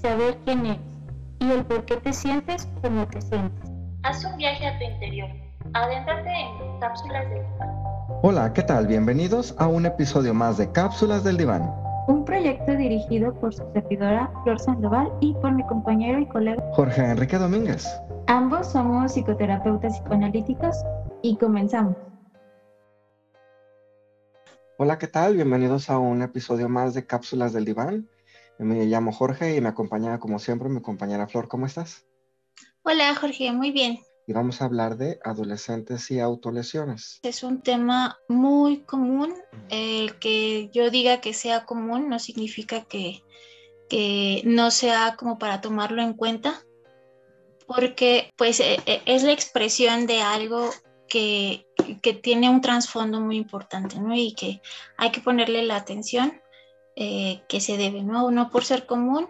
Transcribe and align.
saber 0.00 0.38
quién 0.44 0.64
eres 0.66 0.80
y 1.40 1.50
el 1.50 1.64
por 1.64 1.84
qué 1.84 1.96
te 1.98 2.12
sientes 2.12 2.68
como 2.82 3.06
te 3.06 3.20
sientes. 3.20 3.70
Haz 4.02 4.24
un 4.24 4.36
viaje 4.36 4.66
a 4.66 4.78
tu 4.78 4.84
interior. 4.84 5.28
Adéntrate 5.74 6.30
en 6.30 6.80
cápsulas 6.80 7.28
del 7.30 7.42
diván. 7.44 7.70
Hola, 8.22 8.52
¿qué 8.52 8.62
tal? 8.62 8.86
Bienvenidos 8.86 9.54
a 9.58 9.66
un 9.66 9.86
episodio 9.86 10.34
más 10.34 10.56
de 10.56 10.70
Cápsulas 10.72 11.22
del 11.22 11.36
Diván. 11.36 11.70
Un 12.08 12.24
proyecto 12.24 12.76
dirigido 12.76 13.34
por 13.34 13.54
su 13.54 13.62
servidora 13.72 14.30
Flor 14.42 14.58
Sandoval 14.58 15.12
y 15.20 15.34
por 15.34 15.52
mi 15.52 15.64
compañero 15.66 16.18
y 16.18 16.26
colega. 16.26 16.62
Jorge 16.72 17.02
Enrique 17.02 17.38
Domínguez. 17.38 17.86
Ambos 18.26 18.72
somos 18.72 19.12
psicoterapeutas 19.12 19.98
psicoanalíticos 19.98 20.76
y 21.22 21.36
comenzamos. 21.36 21.96
Hola, 24.78 24.98
¿qué 24.98 25.06
tal? 25.06 25.34
Bienvenidos 25.34 25.90
a 25.90 25.98
un 25.98 26.22
episodio 26.22 26.68
más 26.68 26.94
de 26.94 27.06
Cápsulas 27.06 27.52
del 27.52 27.66
Diván. 27.66 28.08
Me 28.60 28.84
llamo 28.84 29.10
Jorge 29.10 29.56
y 29.56 29.60
me 29.62 29.70
acompaña 29.70 30.18
como 30.18 30.38
siempre 30.38 30.68
mi 30.68 30.82
compañera 30.82 31.26
Flor. 31.26 31.48
¿Cómo 31.48 31.64
estás? 31.64 32.04
Hola 32.82 33.14
Jorge, 33.14 33.50
muy 33.52 33.70
bien. 33.70 33.98
Y 34.26 34.34
vamos 34.34 34.60
a 34.60 34.66
hablar 34.66 34.98
de 34.98 35.18
adolescentes 35.24 36.10
y 36.10 36.20
autolesiones. 36.20 37.20
Es 37.22 37.42
un 37.42 37.62
tema 37.62 38.18
muy 38.28 38.82
común. 38.82 39.34
El 39.70 40.18
que 40.18 40.68
yo 40.74 40.90
diga 40.90 41.22
que 41.22 41.32
sea 41.32 41.64
común 41.64 42.10
no 42.10 42.18
significa 42.18 42.84
que, 42.84 43.22
que 43.88 44.42
no 44.44 44.70
sea 44.70 45.16
como 45.16 45.38
para 45.38 45.62
tomarlo 45.62 46.02
en 46.02 46.12
cuenta, 46.12 46.62
porque 47.66 48.30
pues 48.36 48.60
e- 48.60 48.78
e- 48.84 49.02
es 49.06 49.22
la 49.22 49.32
expresión 49.32 50.06
de 50.06 50.20
algo 50.20 50.68
que, 51.08 51.66
que 52.02 52.12
tiene 52.12 52.50
un 52.50 52.60
trasfondo 52.60 53.22
muy 53.22 53.38
importante, 53.38 53.98
¿no? 53.98 54.14
Y 54.14 54.34
que 54.34 54.60
hay 54.98 55.10
que 55.12 55.22
ponerle 55.22 55.62
la 55.62 55.76
atención 55.76 56.42
eh, 56.96 57.42
que 57.48 57.60
se 57.60 57.76
debe, 57.76 58.02
¿no? 58.02 58.30
No 58.30 58.50
por 58.50 58.64
ser 58.64 58.86
común 58.86 59.28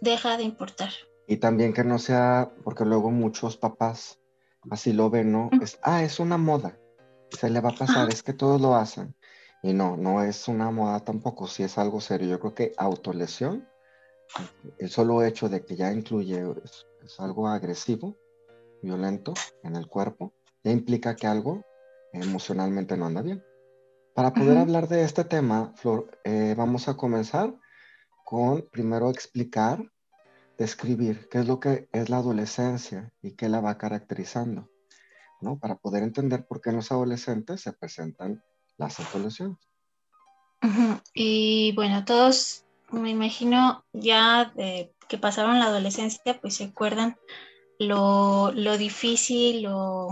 deja 0.00 0.36
de 0.36 0.44
importar. 0.44 0.90
Y 1.26 1.38
también 1.38 1.72
que 1.72 1.84
no 1.84 1.98
sea, 1.98 2.52
porque 2.64 2.84
luego 2.84 3.10
muchos 3.10 3.56
papás 3.56 4.20
así 4.70 4.92
lo 4.92 5.10
ven, 5.10 5.32
¿no? 5.32 5.50
Es, 5.62 5.78
ah, 5.82 6.02
es 6.02 6.20
una 6.20 6.36
moda. 6.36 6.78
Se 7.30 7.50
le 7.50 7.60
va 7.60 7.70
a 7.70 7.74
pasar, 7.74 8.08
es 8.10 8.22
que 8.22 8.32
todos 8.32 8.60
lo 8.60 8.74
hacen. 8.74 9.14
Y 9.62 9.72
no, 9.72 9.96
no 9.96 10.22
es 10.22 10.46
una 10.48 10.70
moda 10.70 11.00
tampoco, 11.00 11.46
sí 11.46 11.62
es 11.62 11.78
algo 11.78 12.00
serio. 12.00 12.28
Yo 12.28 12.40
creo 12.40 12.54
que 12.54 12.72
autolesión, 12.76 13.66
el 14.78 14.90
solo 14.90 15.22
hecho 15.22 15.48
de 15.48 15.64
que 15.64 15.76
ya 15.76 15.92
incluye, 15.92 16.44
es, 16.62 16.86
es 17.02 17.18
algo 17.18 17.48
agresivo, 17.48 18.16
violento 18.82 19.32
en 19.62 19.76
el 19.76 19.88
cuerpo, 19.88 20.32
ya 20.62 20.70
implica 20.70 21.16
que 21.16 21.26
algo 21.26 21.62
emocionalmente 22.12 22.96
no 22.96 23.06
anda 23.06 23.22
bien. 23.22 23.42
Para 24.14 24.32
poder 24.32 24.52
Ujú. 24.52 24.60
hablar 24.60 24.88
de 24.88 25.04
este 25.04 25.24
tema, 25.24 25.72
Flor, 25.76 26.20
eh, 26.24 26.54
vamos 26.56 26.88
a 26.88 26.96
comenzar 26.96 27.52
con 28.24 28.68
primero 28.70 29.10
explicar, 29.10 29.90
describir 30.56 31.28
qué 31.28 31.40
es 31.40 31.48
lo 31.48 31.58
que 31.58 31.88
es 31.92 32.08
la 32.10 32.18
adolescencia 32.18 33.12
y 33.20 33.32
qué 33.32 33.48
la 33.48 33.60
va 33.60 33.76
caracterizando, 33.76 34.70
¿no? 35.40 35.58
Para 35.58 35.74
poder 35.74 36.04
entender 36.04 36.46
por 36.46 36.60
qué 36.60 36.70
en 36.70 36.76
los 36.76 36.92
adolescentes 36.92 37.60
se 37.60 37.72
presentan 37.72 38.42
las. 38.76 39.00
Ujú. 40.62 41.00
Y 41.12 41.72
bueno, 41.72 42.04
todos 42.04 42.64
me 42.92 43.10
imagino 43.10 43.84
ya 43.92 44.52
de 44.54 44.94
que 45.08 45.18
pasaron 45.18 45.58
la 45.58 45.66
adolescencia, 45.66 46.40
pues 46.40 46.56
se 46.56 46.64
acuerdan 46.64 47.16
lo, 47.78 48.52
lo 48.52 48.78
difícil, 48.78 49.62
lo 49.62 50.08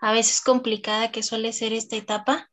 a 0.00 0.12
veces 0.12 0.40
complicada 0.40 1.12
que 1.12 1.22
suele 1.22 1.52
ser 1.52 1.72
esta 1.72 1.96
etapa, 1.96 2.50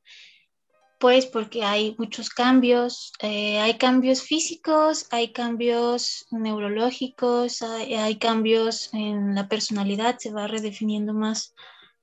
pues 1.00 1.26
porque 1.26 1.64
hay 1.64 1.96
muchos 1.98 2.30
cambios, 2.30 3.14
eh, 3.20 3.60
hay 3.60 3.78
cambios 3.78 4.22
físicos, 4.22 5.08
hay 5.12 5.32
cambios 5.32 6.28
neurológicos, 6.30 7.62
hay, 7.62 8.18
cambios 8.18 8.94
en 8.94 9.34
la 9.34 9.48
personalidad, 9.48 10.18
se 10.20 10.32
va 10.32 10.48
redefiniendo 10.48 11.14
más 11.14 11.56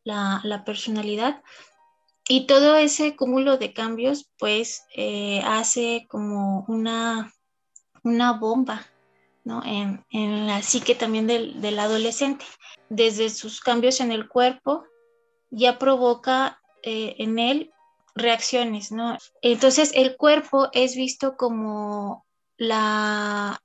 la, 0.02 0.40
la 0.44 0.64
personalidad. 0.64 1.42
Y 2.26 2.46
todo 2.46 2.76
ese 2.76 3.16
cúmulo 3.16 3.58
de 3.58 3.74
cambios, 3.74 4.30
pues, 4.38 4.86
eh, 4.96 5.42
hace 5.44 6.06
como 6.08 6.64
una, 6.66 7.32
una 8.02 8.32
bomba, 8.32 8.86
¿no? 9.44 9.62
En, 9.64 10.04
en 10.10 10.46
la 10.46 10.62
psique 10.62 10.94
también 10.94 11.26
del, 11.26 11.60
del 11.60 11.78
adolescente. 11.78 12.46
Desde 12.88 13.28
sus 13.28 13.60
cambios 13.60 14.00
en 14.00 14.10
el 14.10 14.26
cuerpo, 14.26 14.84
ya 15.50 15.78
provoca 15.78 16.60
eh, 16.82 17.14
en 17.18 17.38
él 17.38 17.72
reacciones, 18.16 18.90
¿no? 18.90 19.16
Entonces, 19.42 19.92
el 19.94 20.16
cuerpo 20.16 20.68
es 20.72 20.96
visto 20.96 21.36
como 21.36 22.26
la, 22.56 23.62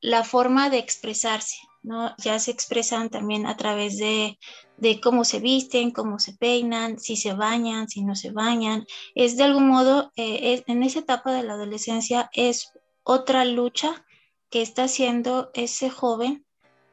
la 0.00 0.24
forma 0.24 0.68
de 0.68 0.78
expresarse, 0.78 1.56
¿no? 1.82 2.14
Ya 2.18 2.38
se 2.38 2.50
expresan 2.50 3.08
también 3.08 3.46
a 3.46 3.56
través 3.56 3.96
de, 3.98 4.38
de 4.76 5.00
cómo 5.00 5.24
se 5.24 5.38
visten, 5.38 5.92
cómo 5.92 6.18
se 6.18 6.34
peinan, 6.34 6.98
si 6.98 7.16
se 7.16 7.32
bañan, 7.32 7.88
si 7.88 8.02
no 8.02 8.16
se 8.16 8.32
bañan. 8.32 8.84
Es 9.14 9.36
de 9.36 9.44
algún 9.44 9.68
modo, 9.68 10.12
eh, 10.16 10.64
en 10.66 10.82
esa 10.82 10.98
etapa 10.98 11.32
de 11.32 11.44
la 11.44 11.54
adolescencia 11.54 12.28
es 12.34 12.72
otra 13.04 13.44
lucha 13.44 14.04
que 14.50 14.60
está 14.60 14.84
haciendo 14.84 15.50
ese 15.54 15.88
joven 15.88 16.44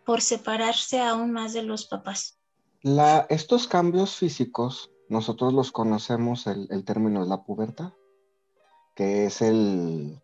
por 0.06 0.22
separarse 0.22 1.02
aún 1.02 1.32
más 1.32 1.54
de 1.54 1.64
los 1.64 1.86
papás. 1.86 2.38
Estos 3.30 3.68
cambios 3.68 4.16
físicos, 4.16 4.90
nosotros 5.10 5.54
los 5.54 5.72
conocemos, 5.72 6.48
el, 6.48 6.68
el 6.70 6.86
término 6.86 7.22
es 7.22 7.28
la 7.28 7.44
pubertad, 7.44 7.94
que 8.96 9.26
es 9.26 9.42
el, 9.42 10.22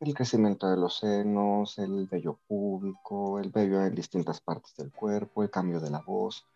el 0.00 0.14
crecimiento 0.14 0.68
de 0.68 0.76
los 0.78 0.98
senos, 0.98 1.78
el 1.78 2.06
vello 2.06 2.38
púbico, 2.48 3.38
el 3.38 3.50
vello 3.50 3.84
en 3.84 3.94
distintas 3.94 4.40
partes 4.40 4.74
del 4.76 4.90
cuerpo, 4.90 5.42
el 5.42 5.50
cambio 5.50 5.80
de 5.80 5.90
la 5.90 6.00
voz. 6.00 6.46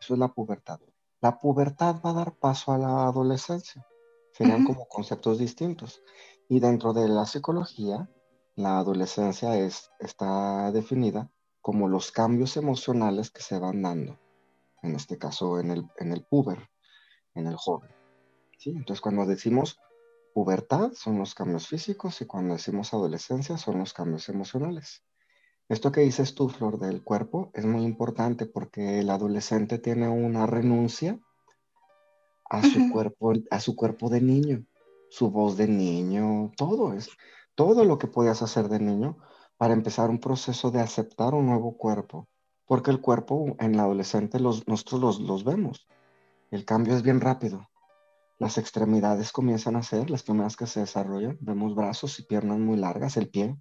Eso 0.00 0.14
es 0.14 0.20
la 0.20 0.28
pubertad. 0.28 0.80
La 1.20 1.38
pubertad 1.38 1.96
va 2.04 2.10
a 2.10 2.14
dar 2.14 2.32
paso 2.32 2.72
a 2.72 2.78
la 2.78 3.06
adolescencia. 3.06 3.86
Serían 4.32 4.64
Ujú. 4.64 4.74
como 4.74 4.88
conceptos 4.88 5.38
distintos. 5.38 6.02
Y 6.48 6.60
dentro 6.60 6.92
de 6.92 7.08
la 7.08 7.26
psicología, 7.26 8.08
la 8.56 8.78
adolescencia 8.78 9.56
es, 9.58 9.90
está 10.00 10.72
definida 10.72 11.30
como 11.60 11.88
los 11.88 12.10
cambios 12.10 12.56
emocionales 12.56 13.30
que 13.30 13.42
se 13.42 13.58
van 13.58 13.82
dando. 13.82 14.18
En 14.82 14.94
este 14.94 15.18
caso, 15.18 15.58
en 15.58 15.72
el, 15.72 15.86
en 15.98 16.12
el 16.12 16.24
puber, 16.24 16.70
en 17.34 17.46
el 17.46 17.56
joven. 17.56 17.90
¿sí? 18.58 18.70
Entonces, 18.70 19.00
cuando 19.00 19.26
decimos 19.26 19.78
pubertad, 20.34 20.92
son 20.92 21.18
los 21.18 21.34
cambios 21.34 21.66
físicos 21.66 22.20
y 22.20 22.26
cuando 22.26 22.54
decimos 22.54 22.94
adolescencia, 22.94 23.56
son 23.56 23.78
los 23.78 23.92
cambios 23.92 24.28
emocionales. 24.28 25.02
Esto 25.68 25.92
que 25.92 26.00
dices 26.00 26.34
tú, 26.34 26.48
Flor, 26.48 26.78
del 26.78 27.02
cuerpo, 27.02 27.50
es 27.54 27.64
muy 27.64 27.82
importante 27.82 28.46
porque 28.46 29.00
el 29.00 29.10
adolescente 29.10 29.78
tiene 29.78 30.08
una 30.08 30.46
renuncia 30.46 31.18
a 32.48 32.62
su 32.62 32.90
cuerpo, 32.90 33.32
a 33.50 33.60
su 33.60 33.76
cuerpo 33.76 34.08
de 34.08 34.20
niño, 34.20 34.64
su 35.10 35.30
voz 35.30 35.56
de 35.56 35.68
niño, 35.68 36.52
todo 36.56 36.94
es, 36.94 37.10
todo 37.54 37.84
lo 37.84 37.98
que 37.98 38.06
podías 38.06 38.40
hacer 38.40 38.68
de 38.68 38.78
niño 38.78 39.18
para 39.58 39.74
empezar 39.74 40.08
un 40.08 40.20
proceso 40.20 40.70
de 40.70 40.80
aceptar 40.80 41.34
un 41.34 41.46
nuevo 41.46 41.76
cuerpo, 41.76 42.28
porque 42.64 42.90
el 42.90 43.00
cuerpo 43.00 43.56
en 43.58 43.74
el 43.74 43.80
adolescente 43.80 44.40
los, 44.40 44.66
nosotros 44.68 45.00
los, 45.00 45.20
los 45.20 45.44
vemos, 45.44 45.86
el 46.50 46.64
cambio 46.64 46.94
es 46.94 47.02
bien 47.02 47.20
rápido, 47.20 47.68
las 48.38 48.58
extremidades 48.58 49.32
comienzan 49.32 49.76
a 49.76 49.82
ser 49.82 50.10
las 50.10 50.22
primeras 50.22 50.56
que 50.56 50.66
se 50.66 50.80
desarrollan, 50.80 51.36
vemos 51.40 51.74
brazos 51.74 52.18
y 52.18 52.24
piernas 52.24 52.58
muy 52.58 52.76
largas, 52.76 53.16
el 53.16 53.28
pie, 53.28 53.56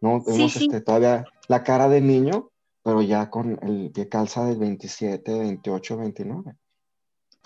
no 0.00 0.22
vemos 0.22 0.52
sí. 0.52 0.64
este, 0.64 0.80
todavía 0.80 1.24
la 1.48 1.62
cara 1.62 1.88
de 1.88 2.00
niño, 2.00 2.50
pero 2.82 3.02
ya 3.02 3.30
con 3.30 3.58
el 3.62 3.92
pie 3.92 4.08
calza 4.08 4.44
de 4.44 4.56
27, 4.56 5.38
28, 5.38 5.96
29. 5.96 6.56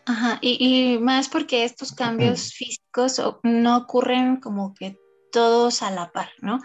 Ajá, 0.06 0.38
y, 0.40 0.94
y 0.94 0.98
más 0.98 1.28
porque 1.28 1.64
estos 1.64 1.92
cambios 1.92 2.52
físicos 2.54 3.20
no 3.42 3.76
ocurren 3.76 4.40
como 4.40 4.72
que 4.72 4.96
todos 5.32 5.82
a 5.82 5.90
la 5.90 6.12
par, 6.12 6.30
¿no? 6.40 6.60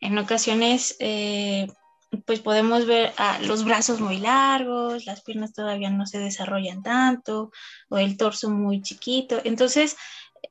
En 0.00 0.18
ocasiones, 0.18 0.96
eh, 0.98 1.68
pues 2.26 2.40
podemos 2.40 2.86
ver 2.86 3.12
a 3.16 3.38
los 3.40 3.64
brazos 3.64 4.00
muy 4.00 4.18
largos, 4.18 5.06
las 5.06 5.22
piernas 5.22 5.52
todavía 5.52 5.90
no 5.90 6.06
se 6.06 6.18
desarrollan 6.18 6.82
tanto, 6.82 7.50
o 7.88 7.98
el 7.98 8.16
torso 8.16 8.50
muy 8.50 8.82
chiquito. 8.82 9.40
Entonces, 9.44 9.96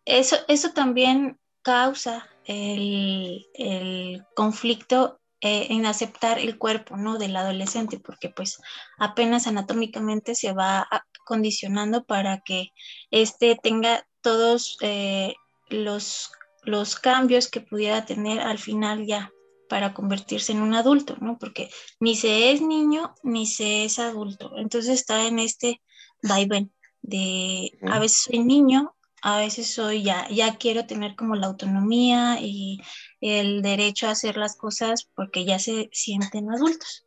eso, 0.06 0.38
eso 0.48 0.72
también 0.72 1.38
causa 1.62 2.28
el, 2.46 3.46
el 3.54 4.24
conflicto 4.36 5.20
eh, 5.42 5.68
en 5.70 5.86
aceptar 5.86 6.40
el 6.40 6.58
cuerpo, 6.58 6.98
¿no? 6.98 7.18
Del 7.18 7.36
adolescente, 7.36 8.00
porque 8.00 8.30
pues 8.30 8.62
apenas 8.98 9.48
anatómicamente 9.48 10.36
se 10.36 10.52
va 10.52 10.88
condicionando 11.26 12.04
para 12.04 12.42
que 12.42 12.74
éste 13.12 13.58
tenga 13.62 14.06
todos 14.22 14.78
eh, 14.82 15.36
los, 15.70 16.32
los 16.64 16.98
cambios 16.98 17.48
que 17.48 17.62
pudiera 17.62 18.06
tener 18.06 18.42
al 18.42 18.58
final 18.58 19.06
ya 19.06 19.32
para 19.70 19.94
convertirse 19.94 20.52
en 20.52 20.62
un 20.62 20.74
adulto, 20.74 21.16
¿no? 21.22 21.38
Porque 21.38 21.70
ni 22.02 22.16
se 22.16 22.52
es 22.52 22.62
niño 22.62 23.16
ni 23.24 23.48
se 23.48 23.86
es 23.86 24.00
adulto. 24.00 24.52
Entonces 24.58 25.00
está 25.00 25.28
en 25.28 25.40
este 25.40 25.82
vaivén 26.22 26.74
de 27.02 27.72
a 27.90 28.00
veces 28.00 28.24
soy 28.24 28.40
niño, 28.40 28.96
a 29.22 29.38
veces 29.38 29.74
soy 29.74 30.04
ya, 30.04 30.28
ya 30.30 30.58
quiero 30.58 30.86
tener 30.86 31.16
como 31.16 31.36
la 31.36 31.48
autonomía 31.48 32.40
y 32.42 32.82
el 33.22 33.62
derecho 33.62 34.08
a 34.08 34.12
hacer 34.12 34.36
las 34.36 34.58
cosas 34.58 35.10
porque 35.16 35.46
ya 35.46 35.60
se 35.60 35.90
sienten 35.94 36.52
adultos. 36.52 37.06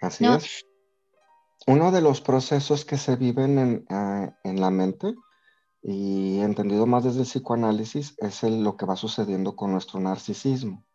Así 0.00 0.24
es. 0.24 0.64
Uno 1.66 1.90
de 1.90 2.00
los 2.00 2.20
procesos 2.20 2.84
que 2.84 2.96
se 2.96 3.16
viven 3.16 3.58
en, 3.58 3.86
ah, 3.90 4.36
en 4.44 4.60
la 4.60 4.70
mente 4.70 5.14
y 5.82 6.38
entendido 6.38 6.86
más 6.86 7.04
desde 7.04 7.20
el 7.20 7.26
psicoanálisis 7.26 8.14
es 8.18 8.42
lo 8.44 8.76
que 8.76 8.86
va 8.86 8.96
sucediendo 8.96 9.56
con 9.56 9.72
nuestro 9.72 9.98
narcisismo. 9.98 10.85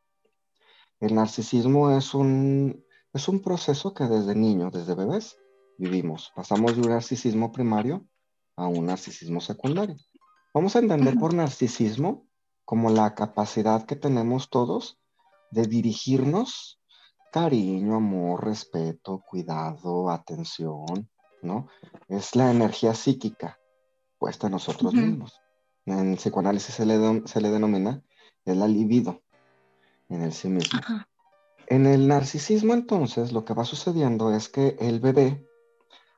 El 1.01 1.15
narcisismo 1.15 1.89
es 1.89 2.13
un, 2.13 2.85
es 3.11 3.27
un 3.27 3.41
proceso 3.41 3.95
que 3.95 4.03
desde 4.03 4.35
niño, 4.35 4.69
desde 4.69 4.93
bebés, 4.93 5.35
vivimos. 5.79 6.31
Pasamos 6.35 6.75
de 6.75 6.81
un 6.83 6.89
narcisismo 6.89 7.51
primario 7.51 8.05
a 8.55 8.67
un 8.67 8.85
narcisismo 8.85 9.41
secundario. 9.41 9.95
Vamos 10.53 10.75
a 10.75 10.79
entender 10.79 11.17
por 11.17 11.33
narcisismo 11.33 12.27
como 12.65 12.91
la 12.91 13.15
capacidad 13.15 13.83
que 13.87 13.95
tenemos 13.95 14.51
todos 14.51 14.99
de 15.49 15.65
dirigirnos 15.65 16.79
cariño, 17.31 17.95
amor, 17.95 18.45
respeto, 18.45 19.23
cuidado, 19.27 20.11
atención, 20.11 21.09
¿no? 21.41 21.67
Es 22.09 22.35
la 22.35 22.51
energía 22.51 22.93
psíquica 22.93 23.57
puesta 24.19 24.47
en 24.47 24.53
nosotros 24.53 24.93
mismos. 24.93 25.41
En 25.85 26.15
psicoanálisis 26.15 26.75
se 26.75 26.85
le, 26.85 27.25
se 27.25 27.41
le 27.41 27.49
denomina 27.49 28.03
el 28.45 28.59
la 28.59 28.67
libido 28.67 29.23
en 30.11 30.23
el 30.23 30.33
sí 30.33 30.49
mismo. 30.49 30.79
En 31.67 31.85
el 31.85 32.07
narcisismo 32.07 32.73
entonces 32.73 33.31
lo 33.31 33.45
que 33.45 33.53
va 33.53 33.63
sucediendo 33.65 34.33
es 34.33 34.49
que 34.49 34.75
el 34.79 34.99
bebé 34.99 35.47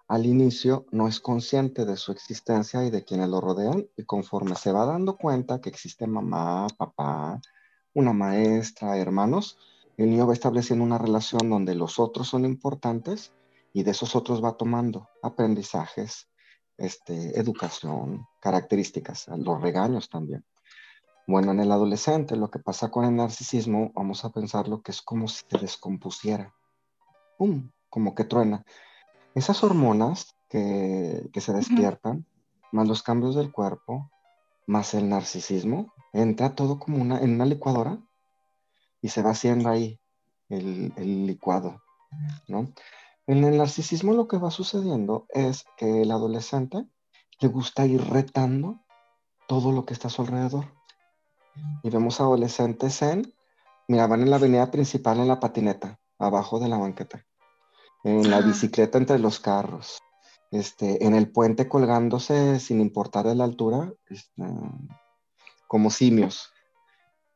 al 0.07 0.25
inicio 0.25 0.86
no 0.92 1.07
es 1.07 1.19
consciente 1.19 1.86
de 1.86 1.95
su 1.95 2.12
existencia 2.12 2.84
y 2.84 2.90
de 2.90 3.06
quienes 3.06 3.30
lo 3.30 3.40
rodean 3.40 3.88
y 3.95 4.04
conforme 4.04 4.56
se 4.56 4.72
va 4.72 4.86
dando 4.86 5.16
cuenta 5.16 5.62
que 5.62 5.69
existe 5.69 6.07
mamá, 6.07 6.68
papá, 6.78 7.40
una 7.94 8.13
maestra, 8.13 8.98
hermanos, 8.98 9.57
el 9.98 10.10
niño 10.10 10.28
va 10.28 10.34
estableciendo 10.34 10.84
una 10.84 10.98
relación 10.98 11.50
donde 11.50 11.75
los 11.75 12.00
otros 12.00 12.28
son 12.28 12.46
importantes 12.46 13.31
y 13.74 13.84
de 13.84 13.92
esos 13.92 14.16
otros 14.16 14.44
va 14.44 14.57
tomando 14.57 15.10
aprendizajes, 15.22 16.28
este, 16.78 17.39
educación, 17.39 18.25
características, 18.39 19.28
los 19.38 19.62
regaños 19.62 20.10
también. 20.10 20.44
Bueno, 21.25 21.54
en 21.54 21.62
el 21.62 21.72
adolescente 21.72 22.36
lo 22.36 22.52
que 22.52 22.60
pasa 22.60 22.92
con 22.92 23.06
el 23.06 23.16
narcisismo, 23.16 23.94
vamos 23.96 24.25
a 24.25 24.31
pensar 24.31 24.68
lo 24.68 24.81
que 24.81 24.92
es 24.92 25.02
como 25.02 25.30
si 25.30 25.44
se 25.50 25.58
descompusiera. 25.58 26.54
¡Pum! 27.38 27.72
Como 27.90 28.14
que 28.14 28.25
truena. 28.25 28.66
Esas 29.34 29.64
hormonas 29.64 30.36
que, 30.50 31.30
se 31.34 31.54
despiertan, 31.54 32.25
más 32.74 32.88
los 32.88 33.04
cambios 33.04 33.36
del 33.36 33.54
cuerpo, 33.54 34.12
más 34.68 34.94
el 34.96 35.08
narcisismo, 35.08 35.94
entra 36.12 36.56
todo 36.56 36.78
como 36.78 37.02
una, 37.02 37.20
en 37.20 37.36
una 37.36 37.46
licuadora 37.46 38.00
y 39.02 39.08
se 39.08 39.22
va 39.22 39.31
haciendo 39.31 39.70
ahí 39.70 40.00
el, 40.50 40.94
el 40.98 41.25
licuado, 41.25 41.81
¿no? 42.48 42.68
En 43.28 43.44
el 43.46 43.58
narcisismo 43.58 44.14
lo 44.14 44.28
que 44.28 44.38
va 44.38 44.52
sucediendo 44.52 45.25
es 45.30 45.66
que 45.78 46.02
el 46.02 46.12
adolescente 46.12 46.86
le 47.40 47.48
gusta 47.48 47.86
ir 47.86 48.04
retando 48.04 48.81
todo 49.48 49.72
lo 49.72 49.86
que 49.86 49.94
está 49.94 50.10
a 50.10 50.12
su 50.12 50.22
alrededor 50.22 50.82
y 51.83 51.89
vemos 51.89 52.19
adolescentes 52.19 53.01
en, 53.01 53.33
mira, 53.88 54.07
van 54.07 54.21
en 54.21 54.29
la 54.29 54.38
avenida 54.38 54.71
principal 54.71 55.19
en 55.19 55.27
la 55.27 55.39
patineta, 55.39 56.00
abajo 56.17 56.59
de 56.59 56.69
la 56.69 56.77
banqueta, 56.77 57.25
en 58.03 58.29
la 58.29 58.41
bicicleta 58.41 58.97
entre 58.97 59.19
los 59.19 59.39
carros, 59.39 60.00
este, 60.51 61.05
en 61.05 61.15
el 61.15 61.31
puente 61.31 61.67
colgándose 61.67 62.59
sin 62.59 62.81
importar 62.81 63.25
de 63.25 63.35
la 63.35 63.44
altura, 63.44 63.91
este, 64.09 64.44
como 65.67 65.89
simios, 65.89 66.51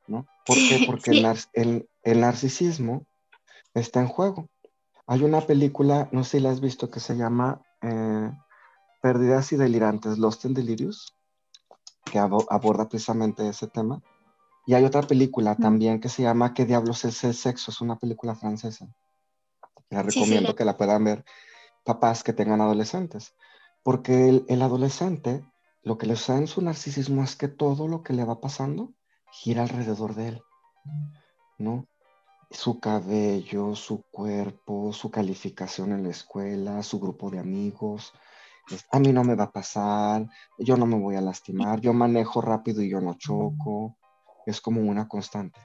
¿no? 0.08 0.26
¿Por 0.46 0.56
qué? 0.56 0.84
Porque 0.86 1.12
el, 1.54 1.90
el, 2.04 2.20
narcisismo 2.20 3.06
está 3.74 4.00
en 4.00 4.08
juego. 4.08 4.50
Hay 5.06 5.24
una 5.24 5.42
película, 5.42 6.10
no 6.12 6.24
sé 6.24 6.38
si 6.38 6.44
la 6.44 6.52
has 6.52 6.62
visto, 6.62 6.90
que 6.90 7.00
se 7.00 7.16
llama 7.18 7.62
eh, 7.82 8.32
Perdidas 9.02 9.52
y 9.52 9.58
Delirantes, 9.58 10.18
Lost 10.18 10.46
in 10.46 10.54
Delirious 10.54 11.17
que 12.12 12.20
aborda 12.20 12.90
precisamente 12.90 13.48
ese 13.48 13.68
tema. 13.68 14.02
Y 14.66 14.74
hay 14.74 14.84
otra 14.84 15.02
película 15.02 15.56
también 15.56 16.00
que 16.00 16.10
se 16.10 16.24
llama 16.24 16.54
¿Qué 16.54 16.66
diablos 16.66 17.06
es 17.06 17.24
el 17.24 17.34
sexo? 17.34 17.72
Es 17.72 17.80
una 17.80 17.98
película 17.98 18.36
francesa. 18.36 18.88
Les 19.90 20.06
recomiendo 20.06 20.56
que 20.56 20.66
la 20.66 20.76
puedan 20.76 21.04
ver 21.04 21.24
papás 21.86 22.24
que 22.24 22.34
tengan 22.34 22.60
adolescentes. 22.62 23.34
Porque 23.84 24.28
el, 24.28 24.46
el 24.50 24.62
adolescente, 24.62 25.46
lo 25.84 25.98
que 25.98 26.06
le 26.06 26.18
sucede 26.18 26.40
en 26.40 26.48
su 26.48 26.62
narcisismo 26.62 27.24
es 27.24 27.38
que 27.38 27.48
todo 27.48 27.88
lo 27.88 28.04
que 28.04 28.14
le 28.14 28.26
va 28.26 28.42
pasando 28.42 28.94
gira 29.32 29.64
alrededor 29.64 30.16
de 30.16 30.28
él. 30.28 30.42
¿No? 31.58 31.88
Su 32.52 32.80
cabello, 32.80 33.76
su 33.76 34.04
cuerpo, 34.12 34.92
su 34.92 35.10
calificación 35.12 35.92
en 35.92 36.04
la 36.04 36.10
escuela, 36.10 36.84
su 36.84 37.00
grupo 37.00 37.30
de 37.30 37.40
amigos, 37.40 38.14
a 38.92 39.00
mí 39.00 39.14
no 39.14 39.24
me 39.24 39.36
va 39.36 39.46
a 39.46 39.52
pasar, 39.52 40.26
yo 40.58 40.78
no 40.78 40.86
me 40.86 41.00
voy 41.00 41.16
a 41.16 41.22
lastimar, 41.22 41.80
yo 41.82 41.94
manejo 41.94 42.42
rápido 42.42 42.82
y 42.82 42.90
yo 42.90 43.02
no 43.02 43.16
choco, 43.16 43.98
es 44.46 44.62
como 44.62 44.82
una 44.82 45.08
constante. 45.08 45.60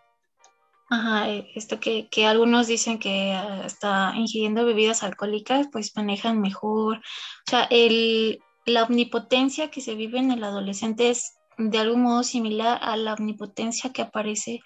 Ajá, 0.90 1.30
eh, 1.30 1.50
esto 1.54 1.80
que, 1.80 2.08
que 2.10 2.26
algunos 2.26 2.66
dicen 2.66 2.98
que 2.98 3.32
hasta 3.32 4.12
ingiriendo 4.14 4.66
bebidas 4.66 5.02
alcohólicas, 5.02 5.68
pues 5.72 5.96
manejan 5.96 6.40
mejor. 6.40 6.98
O 6.98 7.50
sea, 7.50 7.66
el, 7.70 8.40
la 8.66 8.84
omnipotencia 8.84 9.70
que 9.70 9.80
se 9.80 9.94
vive 9.94 10.18
en 10.18 10.32
el 10.32 10.44
adolescente 10.44 11.08
es 11.08 11.38
de 11.56 11.78
algún 11.78 12.02
modo 12.02 12.22
similar 12.22 12.78
a 12.82 12.96
la 12.96 13.14
omnipotencia 13.14 13.90
que 13.90 14.02
aparece 14.02 14.60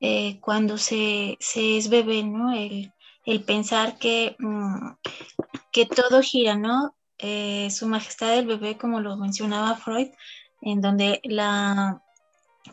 eh, 0.00 0.40
cuando 0.40 0.78
se, 0.78 1.36
se, 1.40 1.76
es 1.76 1.90
bebé, 1.90 2.22
¿no? 2.22 2.54
El, 2.54 2.92
el 3.26 3.44
pensar 3.44 3.98
que, 3.98 4.34
mm, 4.38 4.92
que 5.72 5.84
todo 5.84 6.22
gira, 6.22 6.56
¿no? 6.56 6.95
Eh, 7.18 7.70
su 7.70 7.86
Majestad 7.86 8.36
del 8.36 8.46
Bebé, 8.46 8.76
como 8.76 9.00
lo 9.00 9.16
mencionaba 9.16 9.76
Freud, 9.76 10.08
en 10.60 10.80
donde 10.80 11.20
la, 11.24 12.02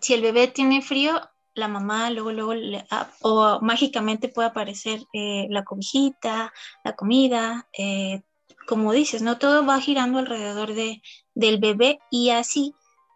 si 0.02 0.14
el 0.14 0.22
bebé 0.22 0.48
tiene 0.48 0.82
frío, 0.82 1.22
la 1.56 1.68
mamá 1.68 2.10
luego, 2.10 2.32
luego, 2.32 2.54
ah, 2.90 3.10
o 3.22 3.60
mágicamente 3.62 4.28
puede 4.28 4.48
aparecer 4.50 5.02
eh, 5.14 5.48
la 5.50 5.64
cobijita, 5.64 6.52
la 6.84 6.96
comida, 6.96 7.68
eh, 7.78 8.22
como 8.68 8.92
dices, 8.92 9.22
¿no? 9.22 9.38
Todo 9.38 9.66
va 9.66 9.80
girando 9.80 10.20
alrededor 10.20 10.74
de, 10.74 11.02
del 11.36 11.60
bebé 11.60 12.00
y 12.10 12.32
así 12.32 12.74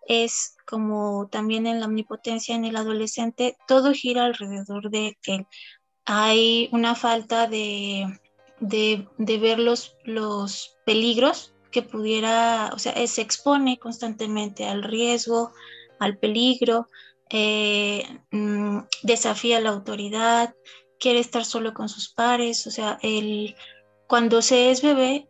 es 0.08 0.56
como 0.66 1.28
también 1.30 1.68
en 1.68 1.80
la 1.80 1.88
omnipotencia 1.88 2.56
en 2.56 2.66
el 2.66 2.76
adolescente, 2.76 3.58
todo 3.68 3.94
gira 3.94 4.26
alrededor 4.26 4.90
de 4.90 5.18
él. 5.26 5.48
Hay 6.06 6.70
una 6.72 6.96
falta 6.96 7.48
de, 7.48 8.06
de, 8.60 9.08
ver 9.18 9.60
los, 9.60 9.96
peligros 10.86 11.54
que 11.72 11.82
pudiera, 11.82 12.72
o 12.74 12.80
sea, 12.80 13.06
se 13.08 13.22
expone 13.22 13.78
constantemente 13.78 14.66
al 14.66 14.84
riesgo, 14.84 15.52
al 16.00 16.18
peligro, 16.18 16.88
eh, 17.30 18.04
mm, 18.32 18.80
desafía 19.04 19.60
la 19.60 19.70
autoridad, 19.70 20.56
quiere 21.00 21.20
estar 21.20 21.46
solo 21.46 21.74
con 21.74 21.90
sus 21.90 22.10
pares, 22.10 22.66
o 22.68 22.72
sea, 22.72 23.00
cuando 24.08 24.42
se 24.42 24.72
es 24.72 24.82
bebé, 24.82 25.28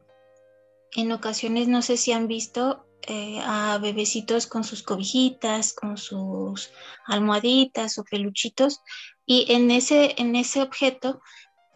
en 0.95 1.11
ocasiones 1.11 1.67
no 1.67 1.81
sé 1.81 1.97
si 1.97 2.11
han 2.11 2.27
visto 2.27 2.85
eh, 3.07 3.39
a 3.43 3.77
bebecitos 3.77 4.47
con 4.47 4.63
sus 4.63 4.83
cobijitas, 4.83 5.73
con 5.73 5.97
sus 5.97 6.71
almohaditas 7.05 7.97
o 7.97 8.03
peluchitos, 8.03 8.81
y 9.25 9.51
en 9.51 9.71
ese, 9.71 10.15
en 10.17 10.35
ese 10.35 10.61
objeto 10.61 11.21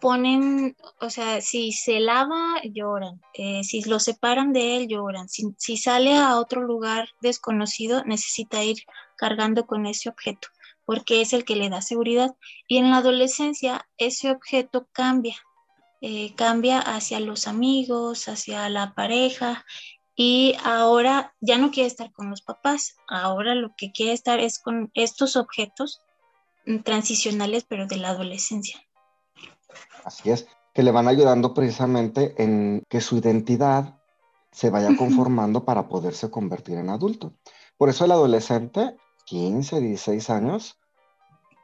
ponen, 0.02 0.76
o 1.00 1.10
sea, 1.10 1.40
si 1.40 1.72
se 1.72 2.02
lava, 2.02 2.60
lloran, 2.64 3.22
eh, 3.34 3.64
si 3.64 3.82
lo 3.84 4.00
separan 4.00 4.52
de 4.52 4.76
él, 4.76 4.88
lloran, 4.90 5.30
si, 5.30 5.78
sale 5.78 6.18
a 6.18 6.38
otro 6.38 6.64
lugar 6.64 7.08
desconocido, 7.22 8.04
necesita 8.04 8.64
ir 8.64 8.78
cargando 9.16 9.66
con 9.66 9.86
ese 9.86 10.10
objeto, 10.10 10.50
porque 10.86 11.22
es 11.22 11.32
el 11.32 11.46
que 11.46 11.56
le 11.56 11.70
da 11.70 11.82
seguridad. 11.82 12.36
Y 12.68 12.78
en 12.78 12.90
la 12.90 12.98
adolescencia, 12.98 13.88
ese 13.98 14.32
objeto 14.32 14.88
cambia, 14.92 15.38
eh, 16.02 16.34
cambia 16.36 16.80
hacia 16.80 17.20
los 17.22 17.48
amigos, 17.48 18.28
hacia 18.28 18.68
la 18.70 18.94
pareja, 18.94 19.64
y 20.16 20.56
ahora 20.64 21.34
ya 21.40 21.58
no 21.58 21.72
quiere 21.72 21.88
estar 21.88 22.12
con 22.12 22.30
los 22.30 22.42
papás, 22.42 22.96
ahora 23.08 23.56
lo 23.56 23.74
que 23.78 23.92
quiere 23.92 24.12
estar 24.12 24.40
es 24.40 24.60
con 24.60 24.92
estos 24.94 25.36
objetos 25.36 26.02
mm, 26.66 26.80
transicionales, 26.80 27.66
pero 27.68 27.88
de 27.88 27.98
la 27.98 28.10
adolescencia. 28.10 28.82
Así 30.04 30.32
es, 30.32 30.48
que 30.74 30.84
le 30.84 30.92
van 30.92 31.08
ayudando 31.08 31.54
precisamente 31.54 32.42
en 32.42 32.84
que 32.90 33.02
su 33.02 33.18
identidad 33.18 34.00
se 34.52 34.70
vaya 34.70 34.96
conformando 34.98 35.64
para 35.64 35.88
poderse 35.88 36.30
convertir 36.30 36.78
en 36.78 36.90
adulto. 36.90 37.34
Por 37.78 37.90
eso 37.90 38.06
el 38.06 38.12
adolescente, 38.12 38.98
15, 39.26 39.80
16 39.80 40.30
años, 40.30 40.78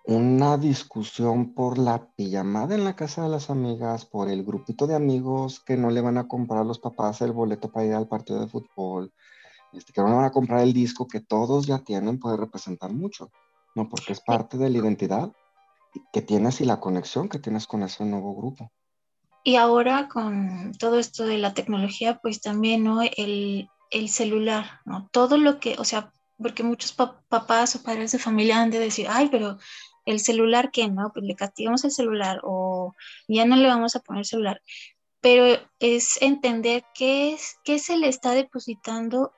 una 0.05 0.57
discusión 0.57 1.53
por 1.53 1.77
la 1.77 2.07
pijamada 2.15 2.75
en 2.75 2.85
la 2.85 2.95
casa 2.95 3.23
de 3.23 3.29
las 3.29 3.49
amigas, 3.49 4.05
por 4.05 4.29
el 4.29 4.43
grupito 4.45 4.87
de 4.87 4.95
amigos 4.95 5.59
que 5.59 5.75
no 5.75 5.89
le 5.89 5.99
van 5.99 6.17
a 6.17 6.29
comprar 6.29 6.61
a 6.61 6.63
los 6.63 6.79
papás 6.79 7.21
el 7.21 7.33
boleto 7.33 7.69
para 7.69 7.85
ir 7.85 7.93
al 7.93 8.07
partido 8.07 8.39
de 8.39 8.47
fútbol, 8.47 9.11
este, 9.73 9.91
que 9.91 10.01
no 10.01 10.07
le 10.07 10.15
van 10.15 10.25
a 10.25 10.31
comprar 10.31 10.61
el 10.61 10.71
disco 10.71 11.07
que 11.07 11.19
todos 11.19 11.67
ya 11.67 11.79
tienen, 11.79 12.19
puede 12.19 12.37
representar 12.37 12.93
mucho, 12.93 13.31
¿no? 13.75 13.89
Porque 13.89 14.13
es 14.13 14.21
parte 14.21 14.57
de 14.57 14.69
la 14.69 14.77
identidad 14.77 15.33
que 16.11 16.21
tienes 16.21 16.61
y 16.61 16.65
la 16.65 16.79
conexión 16.79 17.29
que 17.29 17.39
tienes 17.39 17.67
con 17.67 17.83
ese 17.83 18.05
nuevo 18.05 18.35
grupo. 18.35 18.71
Y 19.43 19.55
ahora 19.55 20.09
con 20.09 20.73
todo 20.77 20.99
esto 20.99 21.25
de 21.25 21.37
la 21.37 21.53
tecnología, 21.53 22.19
pues 22.21 22.41
también, 22.41 22.83
¿no? 22.83 23.01
El, 23.01 23.69
celular, 24.09 24.81
¿no? 24.83 25.07
Todo 25.13 25.37
lo 25.37 25.59
que, 25.59 25.75
o 25.79 25.85
sea, 25.85 26.11
porque 26.37 26.63
muchos 26.63 26.91
papás 26.91 27.75
o 27.75 27.83
padres 27.83 28.11
de 28.11 28.19
familia 28.19 28.61
han 28.61 28.69
de 28.69 28.79
decir, 28.79 29.07
ay, 29.09 29.29
pero 29.31 29.57
el 30.05 30.19
celular, 30.19 30.71
¿qué? 30.71 30.89
¿No? 30.89 31.11
Pues 31.13 31.25
le 31.25 31.35
castigamos 31.35 31.85
el 31.85 31.91
celular 31.91 32.41
o 32.43 32.93
ya 33.29 33.45
no 33.45 33.55
le 33.55 33.67
vamos 33.67 33.95
a 33.95 34.01
poner 34.01 34.25
celular. 34.25 34.61
Pero 35.21 35.59
es 35.79 36.21
entender 36.21 36.83
qué, 36.93 37.33
es, 37.33 37.55
qué 37.63 37.79
se 37.79 37.95
le 37.97 38.09
está 38.09 38.31
depositando 38.31 39.31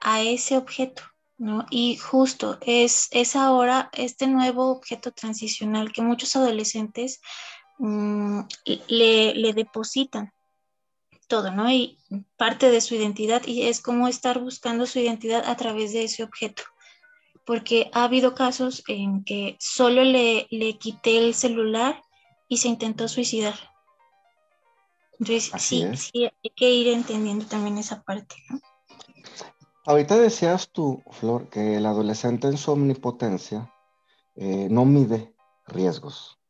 a 0.00 0.22
ese 0.22 0.56
objeto, 0.56 1.02
¿no? 1.44 1.66
Y 1.70 1.96
justo 1.96 2.58
es, 2.62 3.08
es 3.12 3.36
ahora 3.36 3.90
este 3.92 4.26
nuevo 4.26 4.70
objeto 4.70 5.12
transicional 5.12 5.92
que 5.92 6.02
muchos 6.02 6.34
adolescentes 6.34 7.20
Mm, 7.78 8.42
le, 8.86 9.52
depositan 9.52 10.32
todo, 11.26 11.50
¿no? 11.50 11.70
Y 11.70 11.98
parte 12.36 12.70
de 12.70 12.80
su 12.80 12.94
identidad 12.94 13.42
y 13.46 13.62
es 13.62 13.80
como 13.80 14.06
estar 14.06 14.38
buscando 14.38 14.86
su 14.86 15.00
identidad 15.00 15.44
a 15.46 15.56
través 15.56 15.92
de 15.92 16.04
ese 16.04 16.22
objeto. 16.22 16.62
Porque 17.44 17.90
ha 17.92 18.04
habido 18.04 18.34
casos 18.34 18.84
en 18.88 19.24
que 19.24 19.56
solo 19.58 20.04
le, 20.04 20.46
le 20.50 20.78
quité 20.78 21.18
el 21.18 21.34
celular 21.34 22.02
y 22.48 22.58
se 22.58 22.68
intentó 22.68 23.08
suicidar. 23.08 23.54
Entonces, 25.18 25.52
sí, 25.58 25.84
sí, 25.96 26.24
hay 26.24 26.50
que 26.54 26.70
ir 26.70 26.88
entendiendo 26.88 27.46
también 27.46 27.78
esa 27.78 28.02
parte, 28.02 28.36
¿no? 28.48 28.60
Ahorita 29.86 30.16
decías 30.16 30.70
tú, 30.72 31.02
Flor, 31.10 31.50
que 31.50 31.76
el 31.76 31.84
adolescente 31.84 32.46
en 32.46 32.56
su 32.56 32.72
omnipotencia 32.72 33.70
eh, 34.34 34.68
no 34.70 34.86
mide 34.86 35.34
riesgos. 35.66 36.40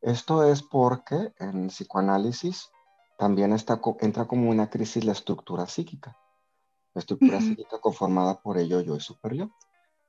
Esto 0.00 0.42
es 0.42 0.64
porque 0.64 1.32
en 1.38 1.68
psicoanálisis 1.68 2.72
también 3.16 3.52
está, 3.52 3.80
entra 4.00 4.26
como 4.26 4.50
una 4.50 4.70
crisis 4.70 5.04
la 5.04 5.12
estructura 5.12 5.68
psíquica. 5.68 6.16
La 6.94 7.00
estructura 7.00 7.40
psíquica 7.40 7.80
conformada 7.80 8.40
por 8.40 8.58
ello, 8.58 8.80
yo 8.80 8.96
y 8.96 9.00
super 9.00 9.34
yo. 9.34 9.50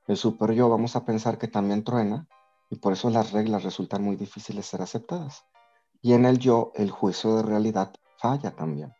El 0.08 0.18
super 0.18 0.51
yo 0.53 0.70
vamos 0.70 0.96
a 0.96 1.06
pensar 1.06 1.38
que 1.38 1.48
también 1.48 1.84
truena 1.84 2.27
y 2.72 2.77
por 2.77 2.94
eso 2.94 3.12
las 3.12 3.32
reglas 3.32 3.63
resultan 3.63 4.03
muy 4.03 4.15
difíciles 4.15 4.65
de 4.65 4.70
ser 4.72 4.82
aceptadas. 4.82 5.46
Y 6.01 6.13
en 6.13 6.25
el 6.25 6.39
yo, 6.39 6.72
el 6.74 6.89
juicio 6.89 7.36
de 7.36 7.44
realidad 7.44 7.94
falla 8.18 8.56
también. 8.56 8.91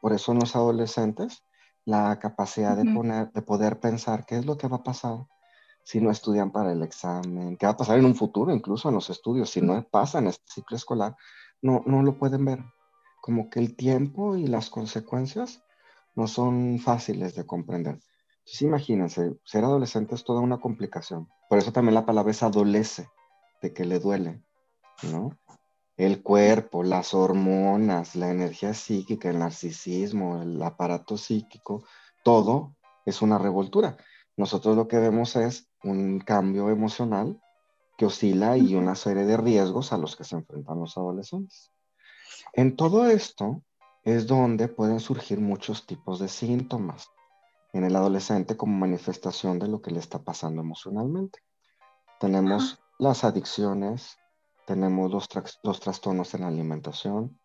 Por 0.00 0.12
eso 0.12 0.30
en 0.30 0.38
los 0.38 0.54
adolescentes, 0.54 1.42
la 1.84 2.18
capacidad 2.18 2.76
de, 2.76 2.84
poner, 2.92 3.32
de 3.32 3.42
poder 3.42 3.80
pensar 3.80 4.24
qué 4.26 4.36
es 4.36 4.46
lo 4.46 4.56
que 4.56 4.68
va 4.68 4.78
a 4.78 4.82
pasar 4.82 5.26
si 5.84 6.00
no 6.00 6.10
estudian 6.10 6.52
para 6.52 6.72
el 6.72 6.82
examen, 6.82 7.56
qué 7.56 7.66
va 7.66 7.72
a 7.72 7.76
pasar 7.76 7.98
en 7.98 8.04
un 8.04 8.14
futuro, 8.14 8.54
incluso 8.54 8.88
en 8.88 8.94
los 8.94 9.10
estudios, 9.10 9.50
si 9.50 9.60
no 9.60 9.82
pasa 9.90 10.18
en 10.18 10.28
este 10.28 10.44
ciclo 10.46 10.76
escolar, 10.76 11.16
no, 11.60 11.82
no 11.86 12.02
lo 12.02 12.18
pueden 12.18 12.44
ver. 12.44 12.64
Como 13.20 13.50
que 13.50 13.60
el 13.60 13.76
tiempo 13.76 14.36
y 14.36 14.46
las 14.46 14.70
consecuencias 14.70 15.62
no 16.14 16.26
son 16.26 16.78
fáciles 16.78 17.34
de 17.34 17.46
comprender. 17.46 18.00
Entonces 18.38 18.62
imagínense, 18.62 19.38
ser 19.44 19.64
adolescente 19.64 20.14
es 20.14 20.24
toda 20.24 20.40
una 20.40 20.58
complicación. 20.58 21.28
Por 21.48 21.58
eso 21.58 21.72
también 21.72 21.94
la 21.94 22.06
palabra 22.06 22.30
es 22.30 22.42
adolece, 22.42 23.08
de 23.60 23.72
que 23.72 23.84
le 23.84 24.00
duele, 24.00 24.42
¿no? 25.04 25.38
El 25.96 26.22
cuerpo, 26.22 26.82
las 26.82 27.14
hormonas, 27.14 28.16
la 28.16 28.30
energía 28.30 28.74
psíquica, 28.74 29.30
el 29.30 29.38
narcisismo, 29.38 30.42
el 30.42 30.62
aparato 30.62 31.16
psíquico, 31.16 31.84
todo 32.24 32.76
es 33.04 33.22
una 33.22 33.38
revoltura. 33.38 33.96
Nosotros 34.36 34.76
lo 34.76 34.88
que 34.88 34.98
vemos 34.98 35.36
es 35.36 35.68
un 35.82 36.20
cambio 36.20 36.70
emocional 36.70 37.40
que 37.96 38.06
oscila 38.06 38.56
y 38.56 38.74
una 38.74 38.94
serie 38.94 39.24
de 39.24 39.36
riesgos 39.36 39.92
a 39.92 39.98
los 39.98 40.16
que 40.16 40.24
se 40.24 40.36
enfrentan 40.36 40.80
los 40.80 40.96
adolescentes. 40.96 41.70
En 42.54 42.76
todo 42.76 43.06
esto 43.06 43.62
es 44.04 44.26
donde 44.26 44.68
pueden 44.68 45.00
surgir 45.00 45.40
muchos 45.40 45.86
tipos 45.86 46.18
de 46.18 46.28
síntomas 46.28 47.10
en 47.72 47.84
el 47.84 47.96
adolescente 47.96 48.56
como 48.56 48.76
manifestación 48.76 49.58
de 49.58 49.68
lo 49.68 49.80
que 49.80 49.90
le 49.90 50.00
está 50.00 50.22
pasando 50.22 50.60
emocionalmente. 50.60 51.40
Tenemos 52.20 52.80
las 52.98 53.24
adicciones, 53.24 54.16
tenemos 54.66 55.10
los, 55.10 55.80
trastornos 55.80 56.34
en 56.34 56.42
la 56.42 56.48
alimentación 56.48 57.38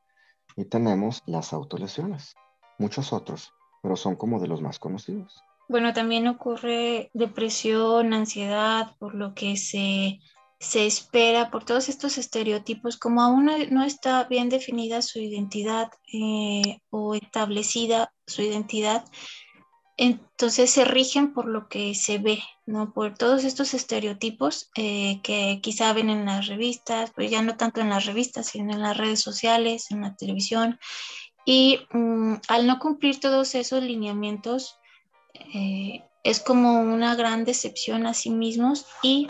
y 0.55 0.65
tenemos 0.65 1.23
las 1.25 1.53
autolesiones, 1.53 2.35
muchos 2.77 3.13
otros, 3.13 3.53
pero 3.81 3.95
son 3.95 4.15
como 4.15 4.39
de 4.39 4.47
los 4.47 4.61
más 4.61 4.79
conocidos. 4.79 5.41
Bueno, 5.69 5.93
también 5.93 6.27
ocurre 6.27 7.11
depresión, 7.13 8.13
ansiedad, 8.13 8.95
por 8.99 9.15
lo 9.15 9.33
que 9.33 9.57
se, 9.57 10.19
espera, 10.59 11.51
por 11.51 11.65
todos 11.65 11.89
estos 11.89 12.17
estereotipos, 12.17 12.97
como 12.97 13.21
aún 13.21 13.51
no 13.71 13.83
está 13.83 14.23
bien 14.23 14.49
definida 14.49 15.01
su 15.01 15.19
identidad 15.19 15.89
eh, 16.13 16.79
o 16.89 17.15
establecida 17.15 18.13
su 18.25 18.41
identidad, 18.41 19.05
entonces 19.97 20.69
se 20.69 20.85
rigen 20.85 21.33
por 21.33 21.47
lo 21.47 21.67
que 21.67 21.95
se 21.95 22.19
ve, 22.19 22.39
¿no? 22.67 22.93
Por 22.93 23.15
todos 23.17 23.43
estos 23.43 23.73
estereotipos 23.73 24.69
eh, 24.75 25.19
que 25.23 25.59
quizá 25.61 25.91
ven 25.93 26.11
en 26.11 26.25
las 26.25 26.45
revistas, 26.45 27.11
pero 27.15 27.27
ya 27.27 27.41
no 27.41 27.57
tanto 27.57 27.81
en 27.81 27.89
las 27.89 28.05
revistas, 28.05 28.45
sino 28.45 28.73
en 28.73 28.81
las 28.83 28.95
redes 28.95 29.21
sociales, 29.21 29.89
en 29.89 30.01
la 30.01 30.15
televisión. 30.15 30.79
Y 31.45 31.79
mm, 31.91 32.35
al 32.47 32.67
no 32.67 32.77
cumplir 32.77 33.19
todos 33.19 33.55
esos 33.55 33.81
lineamientos, 33.81 34.77
eh, 35.33 36.03
es 36.23 36.41
como 36.41 36.81
una 36.81 37.15
gran 37.15 37.43
decepción 37.43 38.05
a 38.05 38.13
sí 38.13 38.29
mismos 38.29 38.85
y 39.01 39.27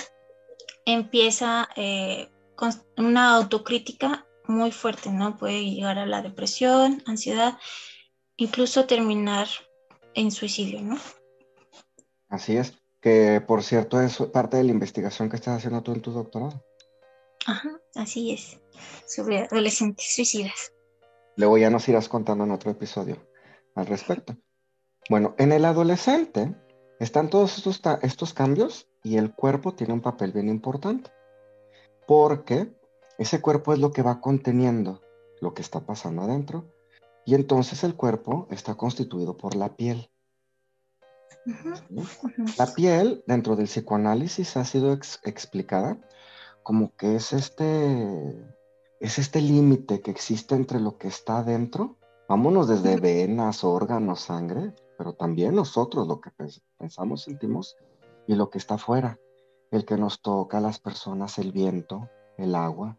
empieza 0.86 1.70
eh, 1.78 2.30
con 2.56 2.74
una 2.98 3.36
autocrítica 3.36 4.26
muy 4.48 4.72
fuerte, 4.72 5.12
¿no? 5.12 5.38
Puede 5.38 5.64
llegar 5.64 5.98
a 5.98 6.06
la 6.06 6.22
depresión, 6.22 7.04
ansiedad, 7.06 7.58
incluso 8.36 8.86
terminar 8.86 9.48
en 10.18 10.32
suicidio, 10.32 10.82
¿no? 10.82 10.98
Así 12.28 12.58
es, 12.58 12.74
que 13.02 13.42
por 13.46 13.64
cierto 13.64 14.02
es 14.02 14.18
parte 14.34 14.58
de 14.58 14.64
la 14.64 14.72
investigación 14.72 15.30
que 15.30 15.38
estás 15.38 15.58
haciendo 15.58 15.84
tú 15.84 15.94
en 15.94 16.02
tu 16.02 16.12
doctorado. 16.12 16.66
Ajá, 17.46 17.80
así 17.96 18.32
es, 18.34 18.60
sobre 19.08 19.40
adolescentes 19.40 20.14
suicidas. 20.16 20.74
Luego 21.38 21.58
ya 21.58 21.70
nos 21.70 21.88
irás 21.88 22.10
contando 22.10 22.44
en 22.44 22.52
otro 22.52 22.72
episodio 22.72 23.18
al 23.76 23.86
respecto. 23.86 24.36
Bueno, 25.10 25.36
en 25.38 25.52
el 25.52 25.64
adolescente 25.64 26.54
están 27.00 27.30
todos 27.30 27.58
estos, 27.58 27.80
estos 28.02 28.34
cambios 28.34 28.90
y 29.04 29.18
el 29.18 29.34
cuerpo 29.34 29.76
tiene 29.76 29.94
un 29.94 30.02
papel 30.02 30.32
bien 30.32 30.50
importante, 30.50 31.12
porque 32.08 32.76
ese 33.20 33.40
cuerpo 33.40 33.72
es 33.72 33.80
lo 33.80 33.92
que 33.92 34.02
va 34.02 34.20
conteniendo 34.20 35.02
lo 35.40 35.54
que 35.54 35.62
está 35.62 35.86
pasando 35.86 36.24
adentro 36.24 36.66
y 37.28 37.36
entonces 37.36 37.84
el 37.84 37.94
cuerpo 37.94 38.48
está 38.52 38.76
constituido 38.76 39.36
por 39.36 39.54
la 39.54 39.76
piel. 39.76 40.10
La 42.58 42.68
piel 42.74 43.22
dentro 43.28 43.58
del 43.58 43.68
psicoanálisis 43.68 44.56
ha 44.56 44.64
sido 44.64 44.94
explicada 44.94 46.00
como 46.64 46.96
que 46.96 47.18
es 47.18 47.34
este, 47.34 48.46
es 49.02 49.20
este 49.20 49.42
límite 49.42 50.00
que 50.00 50.10
existe 50.10 50.56
entre 50.56 50.80
lo 50.80 50.98
que 50.98 51.10
está 51.10 51.40
adentro, 51.40 51.98
vámonos 52.30 52.70
desde 52.70 52.98
venas, 52.98 53.66
órganos, 53.66 54.22
sangre, 54.22 54.74
pero 54.98 55.12
también 55.12 55.54
nosotros 55.54 56.08
lo 56.08 56.22
que 56.22 56.32
pensamos, 56.78 57.24
sentimos 57.24 57.76
y 58.26 58.36
lo 58.36 58.50
que 58.50 58.58
está 58.58 58.76
afuera, 58.76 59.20
el 59.72 59.84
que 59.84 59.98
nos 59.98 60.22
toca 60.22 60.60
a 60.60 60.62
las 60.62 60.80
personas, 60.80 61.40
el 61.40 61.52
viento, 61.52 62.10
el 62.38 62.56
agua, 62.56 62.98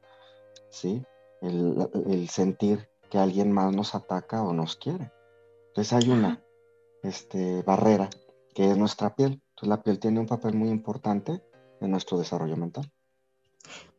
¿sí? 0.68 1.02
El, 1.40 2.28
sentir 2.28 2.90
que 3.08 3.18
alguien 3.18 3.52
más 3.52 3.74
nos 3.74 3.94
ataca 3.94 4.42
o 4.42 4.52
nos 4.52 4.76
quiere. 4.76 5.10
Entonces 5.68 5.92
hay 5.92 6.10
una 6.10 6.42
este, 7.02 7.62
barrera 7.62 8.10
que 8.54 8.70
es 8.70 8.76
nuestra 8.76 9.14
piel. 9.14 9.42
Entonces 9.50 9.68
la 9.68 9.82
piel 9.82 9.98
tiene 9.98 10.20
un 10.20 10.26
papel 10.26 10.54
muy 10.54 10.68
importante 10.68 11.42
en 11.80 11.90
nuestro 11.90 12.18
desarrollo 12.18 12.56
mental. 12.56 12.90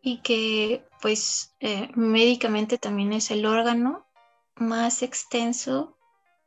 Y 0.02 0.22
que 0.22 0.86
pues 1.02 1.56
eh, 1.60 1.90
médicamente 1.96 2.78
también 2.78 3.14
es 3.14 3.32
el 3.32 3.46
órgano 3.46 4.06
más 4.56 5.04
extenso 5.04 5.98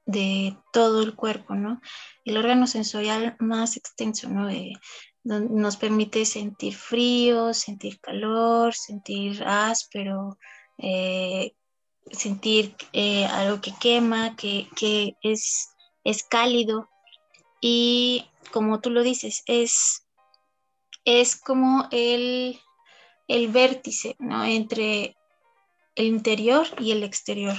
de 0.04 0.56
todo 0.72 1.02
el 1.02 1.14
cuerpo, 1.14 1.54
¿no? 1.54 1.80
El 2.24 2.36
órgano 2.36 2.66
sensorial 2.66 3.36
más 3.38 3.76
extenso, 3.76 4.28
¿no? 4.28 4.48
nos 5.24 5.76
permite 5.76 6.24
sentir 6.24 6.74
frío, 6.74 7.54
sentir 7.54 8.00
calor, 8.00 8.74
sentir 8.74 9.44
áspero, 9.44 10.36
eh, 10.78 11.54
sentir 12.10 12.74
eh, 12.92 13.26
algo 13.26 13.60
que 13.60 13.72
quema, 13.80 14.36
que, 14.36 14.68
es, 15.22 15.70
es, 16.04 16.22
cálido. 16.24 16.88
Y 17.60 18.26
como 18.52 18.80
tú 18.80 18.90
lo 18.90 19.02
dices, 19.02 19.42
es, 19.46 20.06
es 21.04 21.36
como 21.36 21.88
el, 21.90 22.60
el 23.28 23.48
vértice 23.48 24.16
¿no? 24.18 24.44
entre 24.44 25.16
el 25.94 26.06
interior 26.06 26.66
y 26.78 26.92
el 26.92 27.02
exterior. 27.02 27.56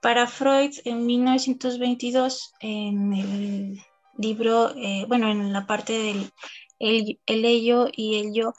Para 0.00 0.26
Freud, 0.26 0.74
en 0.84 1.06
1922, 1.06 2.52
en 2.60 3.12
el 3.14 3.80
libro, 4.18 4.74
eh, 4.76 5.06
bueno, 5.08 5.30
en 5.30 5.52
la 5.52 5.66
parte 5.66 5.94
del 5.94 6.30
el, 6.78 7.18
ello 7.26 7.88
y 7.92 8.20
el 8.20 8.34
yo, 8.34 8.54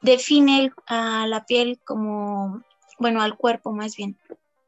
define 0.00 0.72
a 0.86 1.26
la 1.26 1.44
piel 1.44 1.80
como, 1.84 2.62
bueno, 2.98 3.22
al 3.22 3.36
cuerpo 3.36 3.72
más 3.72 3.96
bien, 3.96 4.18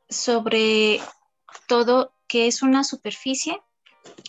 sobre 0.08 1.00
todo 1.68 2.12
que 2.28 2.46
es 2.46 2.62
una 2.62 2.84
superficie. 2.84 3.60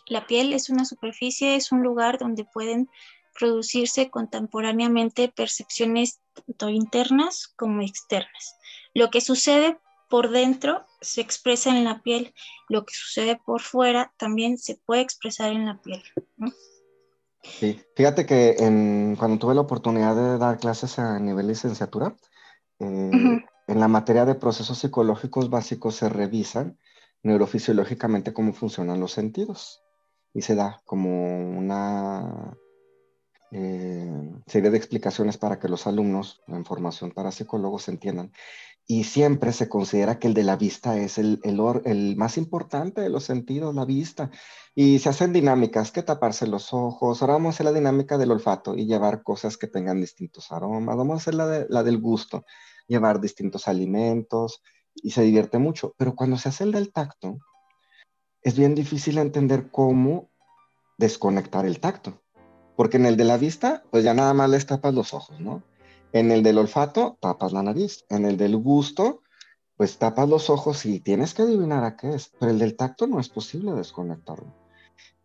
La 0.07 0.27
piel 0.27 0.53
es 0.53 0.69
una 0.69 0.85
superficie, 0.85 1.55
es 1.55 1.71
un 1.71 1.81
lugar 1.81 2.17
donde 2.17 2.45
pueden 2.45 2.89
producirse 3.37 4.09
contemporáneamente 4.09 5.27
percepciones 5.27 6.21
tanto 6.33 6.69
internas 6.69 7.47
como 7.55 7.81
externas. 7.81 8.57
Lo 8.93 9.09
que 9.09 9.21
sucede 9.21 9.77
por 10.09 10.29
dentro 10.29 10.85
se 11.01 11.21
expresa 11.21 11.75
en 11.75 11.83
la 11.83 12.01
piel, 12.01 12.33
lo 12.69 12.85
que 12.85 12.93
sucede 12.93 13.39
por 13.43 13.61
fuera 13.61 14.13
también 14.17 14.57
se 14.57 14.75
puede 14.75 15.01
expresar 15.01 15.51
en 15.51 15.65
la 15.65 15.81
piel. 15.81 16.03
Sí, 17.43 17.81
fíjate 17.95 18.25
que 18.25 18.55
cuando 19.17 19.37
tuve 19.37 19.55
la 19.55 19.61
oportunidad 19.61 20.15
de 20.15 20.37
dar 20.37 20.57
clases 20.57 20.97
a 20.99 21.19
nivel 21.19 21.47
licenciatura, 21.47 22.15
eh, 22.79 23.11
en 23.67 23.79
la 23.79 23.87
materia 23.87 24.25
de 24.25 24.35
procesos 24.35 24.77
psicológicos 24.79 25.49
básicos 25.49 25.95
se 25.95 26.09
revisan 26.09 26.77
neurofisiológicamente 27.23 28.33
cómo 28.33 28.53
funcionan 28.53 28.99
los 28.99 29.11
sentidos 29.11 29.81
y 30.33 30.41
se 30.41 30.55
da 30.55 30.81
como 30.85 31.57
una 31.57 32.55
eh, 33.51 34.31
serie 34.47 34.69
de 34.69 34.77
explicaciones 34.77 35.37
para 35.37 35.59
que 35.59 35.69
los 35.69 35.87
alumnos 35.87 36.41
en 36.47 36.65
formación 36.65 37.11
para 37.11 37.31
psicólogos 37.31 37.87
entiendan 37.87 38.31
y 38.87 39.05
siempre 39.05 39.51
se 39.51 39.67
considera 39.67 40.19
que 40.19 40.27
el 40.27 40.33
de 40.33 40.43
la 40.43 40.57
vista 40.57 40.97
es 40.97 41.17
el, 41.17 41.39
el, 41.43 42.15
más 42.17 42.37
importante 42.37 43.01
de 43.01 43.09
los 43.09 43.23
sentidos, 43.23 43.73
la 43.73 43.85
vista. 43.85 44.29
Y 44.75 44.99
se 44.99 45.09
hacen 45.09 45.33
dinámicas, 45.33 45.91
que 45.91 46.03
taparse 46.03 46.45
los 46.45 46.71
ojos. 46.71 47.21
Ahora 47.21 47.33
vamos 47.33 47.47
a 47.47 47.55
hacer 47.55 47.65
la 47.65 47.71
dinámica 47.71 48.17
del 48.17 48.31
olfato 48.31 48.75
y 48.75 48.85
llevar 48.85 49.23
cosas 49.23 49.57
que 49.57 49.67
tengan 49.67 50.01
distintos 50.01 50.51
aromas. 50.51 50.97
Vamos 50.97 51.15
a 51.15 51.17
hacer 51.17 51.33
la, 51.33 51.65
la 51.67 51.83
del 51.83 51.97
gusto, 51.97 52.45
llevar 52.87 53.19
distintos 53.19 53.67
alimentos 53.67 54.61
y 54.95 55.11
se 55.11 55.23
divierte 55.23 55.57
mucho. 55.57 55.93
Pero 55.97 56.15
cuando 56.15 56.37
se 56.37 56.49
hace 56.49 56.63
el 56.63 56.71
del 56.71 56.91
tacto, 56.91 57.37
es 58.41 58.57
bien 58.57 58.75
difícil 58.75 59.17
entender 59.17 59.69
cómo 59.71 60.29
desconectar 60.97 61.65
el 61.65 61.79
tacto. 61.79 62.21
Porque 62.75 62.97
en 62.97 63.05
el 63.05 63.17
de 63.17 63.23
la 63.23 63.37
vista, 63.37 63.83
pues 63.91 64.03
ya 64.03 64.13
nada 64.13 64.33
más 64.33 64.49
les 64.49 64.65
tapas 64.65 64.93
los 64.93 65.13
ojos, 65.13 65.39
¿no? 65.39 65.63
En 66.13 66.31
el 66.31 66.43
del 66.43 66.57
olfato, 66.57 67.17
tapas 67.21 67.53
la 67.53 67.63
nariz. 67.63 68.05
En 68.09 68.25
el 68.25 68.37
del 68.37 68.57
gusto, 68.57 69.21
pues 69.77 69.97
tapas 69.97 70.29
los 70.29 70.49
ojos 70.49 70.85
y 70.85 70.99
tienes 70.99 71.33
que 71.33 71.41
adivinar 71.41 71.83
a 71.83 71.95
qué 71.95 72.13
es. 72.13 72.31
Pero 72.39 72.51
el 72.51 72.59
del 72.59 72.75
tacto 72.75 73.07
no 73.07 73.19
es 73.19 73.29
posible 73.29 73.71
desconectarlo. 73.71 74.53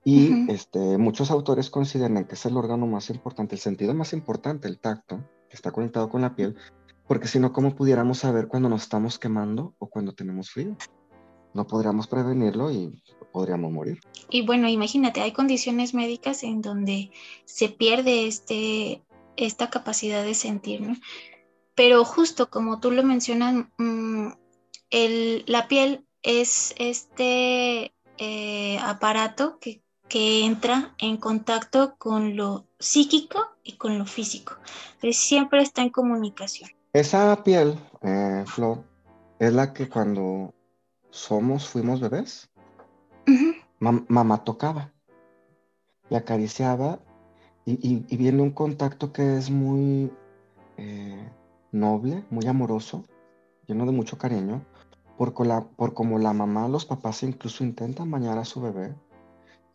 Y 0.02 0.50
este, 0.50 0.96
muchos 0.96 1.30
autores 1.30 1.68
consideran 1.68 2.24
que 2.24 2.34
es 2.34 2.46
el 2.46 2.56
órgano 2.56 2.86
más 2.86 3.10
importante, 3.10 3.54
el 3.54 3.60
sentido 3.60 3.94
más 3.94 4.12
importante, 4.14 4.66
el 4.66 4.78
tacto, 4.78 5.22
que 5.48 5.56
está 5.56 5.72
conectado 5.72 6.08
con 6.08 6.22
la 6.22 6.34
piel, 6.34 6.56
porque 7.10 7.26
si 7.26 7.40
no, 7.40 7.52
¿cómo 7.52 7.74
pudiéramos 7.74 8.18
saber 8.18 8.46
cuando 8.46 8.68
nos 8.68 8.82
estamos 8.82 9.18
quemando 9.18 9.74
o 9.80 9.90
cuando 9.90 10.14
tenemos 10.14 10.52
frío? 10.52 10.76
No 11.54 11.66
podríamos 11.66 12.06
prevenirlo 12.06 12.70
y 12.70 13.02
podríamos 13.32 13.72
morir. 13.72 13.98
Y 14.28 14.46
bueno, 14.46 14.68
imagínate, 14.68 15.20
hay 15.20 15.32
condiciones 15.32 15.92
médicas 15.92 16.44
en 16.44 16.62
donde 16.62 17.10
se 17.46 17.68
pierde 17.68 18.28
este 18.28 19.02
esta 19.36 19.70
capacidad 19.70 20.22
de 20.22 20.34
sentir, 20.34 21.00
Pero 21.74 22.04
justo 22.04 22.48
como 22.48 22.78
tú 22.78 22.92
lo 22.92 23.02
mencionas, 23.02 23.66
mm, 23.76 24.28
la 25.46 25.66
piel 25.66 26.06
es 26.22 26.76
este 26.78 27.92
eh, 28.18 28.78
aparato 28.84 29.58
que, 29.58 29.82
entra 30.12 30.94
en 30.98 31.16
contacto 31.16 31.96
con 31.98 32.36
lo 32.36 32.68
psíquico 32.78 33.48
y 33.64 33.72
con 33.78 33.98
lo 33.98 34.06
físico. 34.06 34.54
Pero 35.00 35.12
siempre 35.12 35.60
está 35.62 35.82
en 35.82 35.90
comunicación. 35.90 36.70
Esa 36.92 37.44
piel, 37.44 37.78
eh, 38.02 38.42
Flor, 38.46 38.82
es 39.38 39.52
la 39.52 39.72
que 39.72 39.88
cuando 39.88 40.52
somos, 41.10 41.68
fuimos 41.68 42.00
bebés, 42.00 42.50
mamá 43.78 44.42
tocaba 44.42 44.92
y 46.08 46.16
acariciaba 46.16 46.98
y, 47.64 48.16
viene 48.16 48.42
un 48.42 48.50
contacto 48.50 49.12
que 49.12 49.36
es 49.36 49.50
muy 49.50 50.12
eh, 50.78 51.30
noble, 51.70 52.24
muy 52.28 52.48
amoroso, 52.48 53.04
lleno 53.68 53.86
de 53.86 53.92
mucho 53.92 54.18
cariño, 54.18 54.66
por, 55.16 55.32
por 55.76 55.94
como 55.94 56.18
la 56.18 56.32
mamá, 56.32 56.66
los 56.66 56.86
papás 56.86 57.22
incluso 57.22 57.62
intentan 57.62 58.10
bañar 58.10 58.36
a 58.36 58.44
su 58.44 58.60
bebé, 58.60 58.96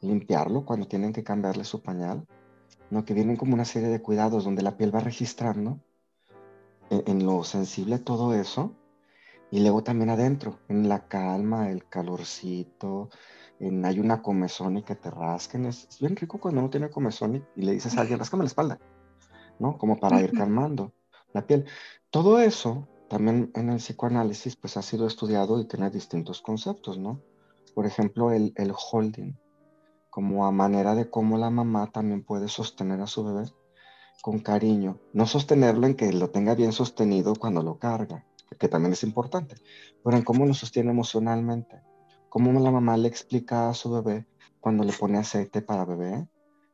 limpiarlo 0.02 0.66
cuando 0.66 0.86
tienen 0.86 1.14
que 1.14 1.24
cambiarle 1.24 1.64
su 1.64 1.82
pañal, 1.82 2.28
¿no? 2.90 3.06
que 3.06 3.14
vienen 3.14 3.38
como 3.38 3.54
una 3.54 3.64
serie 3.64 3.88
de 3.88 4.02
cuidados 4.02 4.44
donde 4.44 4.64
la 4.64 4.76
piel 4.76 4.94
va 4.94 5.00
registrando 5.00 5.80
en, 6.90 7.04
en 7.08 7.26
lo 7.26 7.44
sensible 7.44 8.00
todo 8.00 8.34
eso, 8.34 8.74
y 9.52 9.62
luego 9.62 9.84
también 9.84 10.10
adentro, 10.10 10.60
en 10.68 10.90
la 10.90 11.08
calma, 11.08 11.70
el 11.70 11.88
calorcito, 11.88 13.10
hay 13.60 14.00
una 14.00 14.22
comezón 14.22 14.78
y 14.78 14.84
que 14.84 14.96
te 14.96 15.10
rasquen. 15.10 15.66
Es, 15.66 15.88
bien 16.00 16.16
rico 16.16 16.40
cuando 16.40 16.62
uno 16.62 16.70
tiene 16.70 16.90
comezón 16.90 17.36
y, 17.56 17.62
le 17.62 17.74
dices 17.74 17.98
a 17.98 18.02
alguien, 18.02 18.20
rascame 18.20 18.44
la 18.44 18.48
espalda, 18.48 18.80
¿no? 19.60 19.78
Como 19.78 20.00
para 20.00 20.22
ir 20.22 20.32
calmando 20.34 20.94
la 21.34 21.46
piel. 21.46 21.66
Todo 22.10 22.40
eso 22.40 22.88
también 23.10 23.52
en 23.56 23.70
el 23.70 23.78
psicoanálisis 23.78 24.56
pues 24.56 24.78
ha 24.78 24.82
sido 24.82 25.08
estudiado 25.08 25.60
y 25.60 25.66
tiene 25.66 25.90
distintos 25.90 26.42
conceptos, 26.42 26.98
¿no? 26.98 27.22
Por 27.74 27.86
ejemplo, 27.86 28.32
el, 28.32 28.54
el 28.56 28.74
holding, 28.74 29.34
como 30.10 30.46
a 30.46 30.52
manera 30.52 30.96
de 30.96 31.10
cómo 31.10 31.38
la 31.38 31.50
mamá 31.50 31.92
también 31.92 32.24
puede 32.24 32.48
sostener 32.48 33.02
a 33.02 33.08
su 33.08 33.24
bebé 33.24 33.46
con 34.22 34.40
cariño. 34.40 35.00
No 35.14 35.28
sostenerlo 35.28 35.88
en 35.88 35.96
que 35.96 36.12
lo 36.14 36.30
tenga 36.30 36.56
bien 36.56 36.72
sostenido 36.72 37.36
cuando 37.36 37.62
lo 37.62 37.80
carga, 37.80 38.26
que 38.60 38.68
también 38.68 38.94
es 38.94 39.04
importante, 39.04 39.56
pero 40.04 40.18
en 40.18 40.24
cómo 40.24 40.46
lo 40.46 40.54
sostiene 40.54 40.92
emocionalmente 40.92 41.82
cómo 42.36 42.60
la 42.60 42.70
mamá 42.70 42.98
le 42.98 43.08
explica 43.08 43.70
a 43.70 43.74
su 43.74 43.90
bebé 43.90 44.26
cuando 44.60 44.84
le 44.84 44.92
pone 44.92 45.18
aceite 45.18 45.62
para 45.62 45.86
bebé, 45.86 46.28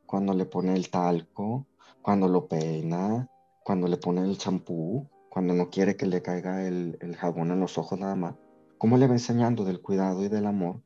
cuando 0.06 0.34
le 0.34 0.44
pone 0.44 0.74
el 0.74 0.90
talco, 0.90 1.68
cuando 2.02 2.26
lo 2.26 2.48
peina, 2.48 3.28
cuando 3.62 3.86
le 3.86 3.96
pone 3.96 4.22
el 4.22 4.36
champú, 4.38 5.08
cuando 5.28 5.54
no 5.54 5.70
quiere 5.70 5.96
que 5.96 6.06
le 6.06 6.20
caiga 6.20 6.66
el, 6.66 6.98
jabón 7.16 7.52
en 7.52 7.60
los 7.60 7.78
ojos 7.78 7.96
nada 7.96 8.16
más. 8.16 8.34
¿Cómo 8.76 8.96
le 8.96 9.06
va 9.06 9.12
enseñando 9.12 9.62
del 9.62 9.80
cuidado 9.80 10.24
y 10.24 10.28
del 10.28 10.46
amor 10.46 10.82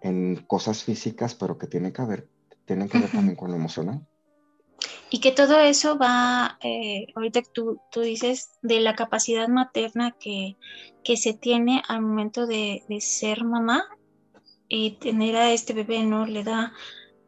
en 0.00 0.44
cosas 0.48 0.82
físicas, 0.82 1.36
pero 1.36 1.56
que 1.56 1.68
tienen 1.68 1.92
que 1.92 2.02
ver, 2.02 2.28
tienen 2.64 2.88
que 2.88 2.98
ver 2.98 3.12
también 3.12 3.36
con 3.36 3.52
lo 3.52 3.56
emocional? 3.56 4.04
Y 5.08 5.20
que 5.20 5.30
todo 5.30 5.60
eso 5.60 5.98
va, 5.98 6.58
eh, 6.62 7.06
ahorita 7.14 7.42
tú, 7.52 7.80
tú 7.92 8.00
dices, 8.00 8.58
de 8.62 8.80
la 8.80 8.96
capacidad 8.96 9.48
materna 9.48 10.16
que, 10.18 10.56
que 11.04 11.16
se 11.16 11.32
tiene 11.32 11.82
al 11.88 12.02
momento 12.02 12.46
de, 12.46 12.82
de 12.88 13.00
ser 13.00 13.44
mamá 13.44 13.84
y 14.68 14.92
tener 14.92 15.36
a 15.36 15.52
este 15.52 15.72
bebé, 15.72 16.02
¿no? 16.02 16.26
Le 16.26 16.42
da 16.42 16.72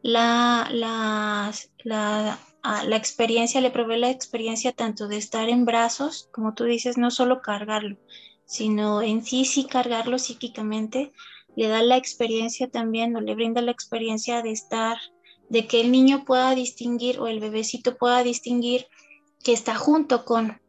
la, 0.01 0.67
la, 0.71 1.51
la, 1.83 2.95
experiencia, 2.95 3.61
le 3.61 3.71
provee 3.71 3.97
la 3.97 4.09
experiencia 4.09 4.71
tanto 4.71 5.07
de 5.07 5.17
estar 5.17 5.49
en 5.49 5.65
brazos, 5.65 6.29
como 6.31 6.53
tú 6.53 6.65
dices, 6.65 6.97
no 6.97 7.11
solo 7.11 7.41
cargarlo, 7.41 7.97
sino 8.45 9.01
en 9.01 9.23
sí, 9.23 9.45
sí 9.45 9.65
cargarlo 9.65 10.19
psíquicamente, 10.19 11.11
le 11.55 11.67
da 11.67 11.81
la 11.81 11.97
experiencia 11.97 12.69
también, 12.69 13.15
o 13.15 13.21
le 13.21 13.35
brinda 13.35 13.61
la 13.61 13.71
experiencia 13.71 14.41
de 14.41 14.51
estar, 14.51 14.97
de 15.49 15.67
que 15.67 15.81
el 15.81 15.91
niño 15.91 16.25
pueda 16.25 16.55
distinguir 16.55 17.19
o 17.19 17.27
el 17.27 17.39
bebecito 17.39 17.97
pueda 17.97 18.23
distinguir 18.23 18.87
que 19.43 19.53
está 19.53 19.75
junto 19.75 20.25
con 20.25 20.61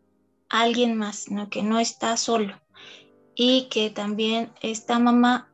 alguien 0.49 0.97
más, 0.97 1.31
¿no? 1.31 1.49
que 1.49 1.63
no 1.63 1.79
está 1.79 2.17
solo 2.17 2.61
y 3.35 3.69
que 3.71 3.91
también 3.91 4.53
esta 4.61 4.99
mamá 4.99 5.51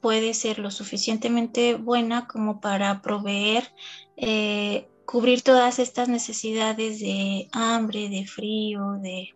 puede 0.00 0.34
ser 0.34 0.58
lo 0.58 0.70
suficientemente 0.70 1.74
buena 1.74 2.26
como 2.26 2.60
para 2.60 3.02
proveer, 3.02 3.72
eh, 4.16 4.88
cubrir 5.04 5.42
todas 5.42 5.78
estas 5.78 6.08
necesidades 6.08 7.00
de 7.00 7.48
hambre, 7.52 8.08
de 8.08 8.26
frío, 8.26 8.92
de 9.02 9.34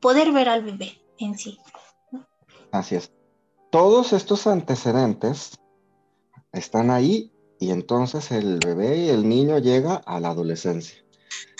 poder 0.00 0.32
ver 0.32 0.48
al 0.48 0.62
bebé 0.62 1.00
en 1.18 1.38
sí. 1.38 1.58
Así 2.70 2.96
es. 2.96 3.12
Todos 3.70 4.12
estos 4.12 4.46
antecedentes 4.46 5.58
están 6.52 6.90
ahí 6.90 7.32
y 7.58 7.70
entonces 7.70 8.30
el 8.30 8.58
bebé 8.64 8.98
y 8.98 9.08
el 9.08 9.28
niño 9.28 9.58
llega 9.58 9.96
a 9.96 10.20
la 10.20 10.30
adolescencia. 10.30 10.98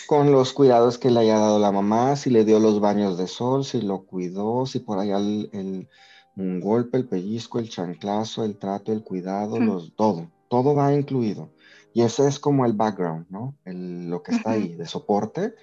Con 0.06 0.32
los 0.32 0.52
cuidados 0.52 0.96
que 0.96 1.11
le 1.11 1.20
haya 1.20 1.38
dado 1.38 1.58
la 1.58 1.72
mamá, 1.72 2.16
si 2.16 2.30
le 2.30 2.44
dio 2.44 2.61
los 2.61 2.80
baños 2.80 3.18
de 3.18 3.26
sol, 3.26 3.64
si 3.64 3.82
lo 3.82 4.04
cuidó, 4.04 4.64
si 4.64 4.78
por 4.78 4.98
allá 4.98 5.18
el, 5.18 5.88
un 6.37 6.61
golpe, 6.61 6.96
el 6.96 7.08
pellizco, 7.08 7.58
el 7.58 7.68
chanclazo, 7.68 8.44
el 8.44 8.56
trato, 8.56 8.92
el 8.92 9.02
cuidado, 9.02 9.58
los, 9.58 9.94
todo, 9.96 10.30
todo 10.48 10.74
va 10.74 10.94
incluido. 10.94 11.50
Y 11.92 12.02
ese 12.02 12.26
es 12.28 12.38
como 12.38 12.64
el 12.64 12.74
background, 12.74 13.26
¿no? 13.28 13.56
lo 13.64 14.22
que 14.22 14.32
está 14.34 14.52
ahí, 14.52 14.74
de 14.74 14.87
soporte, 14.87 15.54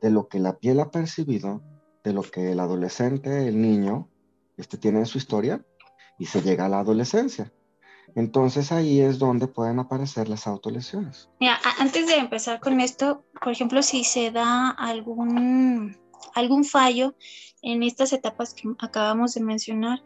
de 0.00 0.10
lo 0.10 0.28
que 0.28 0.38
la 0.38 0.58
piel 0.58 0.80
ha 0.80 0.90
percibido, 0.90 1.62
de 2.02 2.12
lo 2.12 2.22
que 2.22 2.52
el 2.52 2.60
adolescente, 2.60 3.48
el 3.48 3.60
niño, 3.60 4.08
este, 4.56 4.78
tiene 4.78 5.00
en 5.00 5.06
su 5.06 5.18
historia, 5.18 5.64
y 6.18 6.26
se 6.26 6.42
llega 6.42 6.66
a 6.66 6.68
la 6.68 6.80
adolescencia. 6.80 7.52
Entonces 8.14 8.70
ahí 8.70 9.00
es 9.00 9.18
donde 9.18 9.48
pueden 9.48 9.78
aparecer 9.80 10.28
las 10.28 10.46
autolesiones. 10.46 11.28
Antes 11.78 12.06
de 12.06 12.16
empezar 12.16 12.60
con 12.60 12.80
esto, 12.80 13.24
por 13.42 13.52
ejemplo, 13.52 13.82
si 13.82 14.04
se 14.04 14.30
da 14.30 14.70
algún, 14.70 15.96
algún 16.34 16.64
fallo 16.64 17.14
en 17.62 17.82
estas 17.82 18.12
etapas 18.12 18.54
que 18.54 18.68
acabamos 18.78 19.34
de 19.34 19.40
mencionar, 19.40 20.02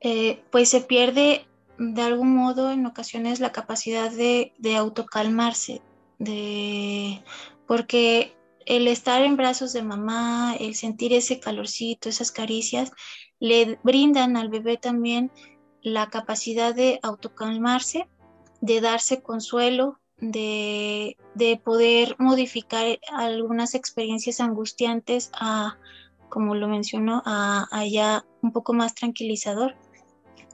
eh, 0.00 0.42
pues 0.50 0.68
se 0.68 0.80
pierde 0.80 1.46
de 1.78 2.02
algún 2.02 2.34
modo 2.34 2.70
en 2.70 2.86
ocasiones 2.86 3.40
la 3.40 3.52
capacidad 3.52 4.10
de, 4.10 4.52
de 4.58 4.76
autocalmarse, 4.76 5.80
de, 6.18 7.22
porque 7.66 8.36
el 8.66 8.88
estar 8.88 9.22
en 9.22 9.36
brazos 9.36 9.72
de 9.72 9.82
mamá, 9.82 10.56
el 10.58 10.74
sentir 10.74 11.12
ese 11.12 11.40
calorcito, 11.40 12.08
esas 12.08 12.32
caricias, 12.32 12.90
le 13.38 13.78
brindan 13.82 14.36
al 14.36 14.48
bebé 14.48 14.76
también 14.76 15.30
la 15.84 16.08
capacidad 16.08 16.74
de 16.74 16.98
autocalmarse, 17.02 18.08
de 18.62 18.80
darse 18.80 19.22
consuelo, 19.22 20.00
de, 20.16 21.16
poder 21.62 22.16
modificar 22.18 22.98
algunas 23.12 23.74
experiencias 23.74 24.40
angustiantes 24.40 25.30
a, 25.34 25.78
como 26.30 26.54
lo 26.54 26.68
mencionó, 26.68 27.22
a, 27.26 27.68
ya 27.86 28.24
un 28.40 28.52
poco 28.52 28.72
más 28.72 28.94
tranquilizador 28.94 29.76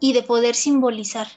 y 0.01 0.13
de 0.15 0.25
poder 0.25 0.57
simbolizar 0.57 1.29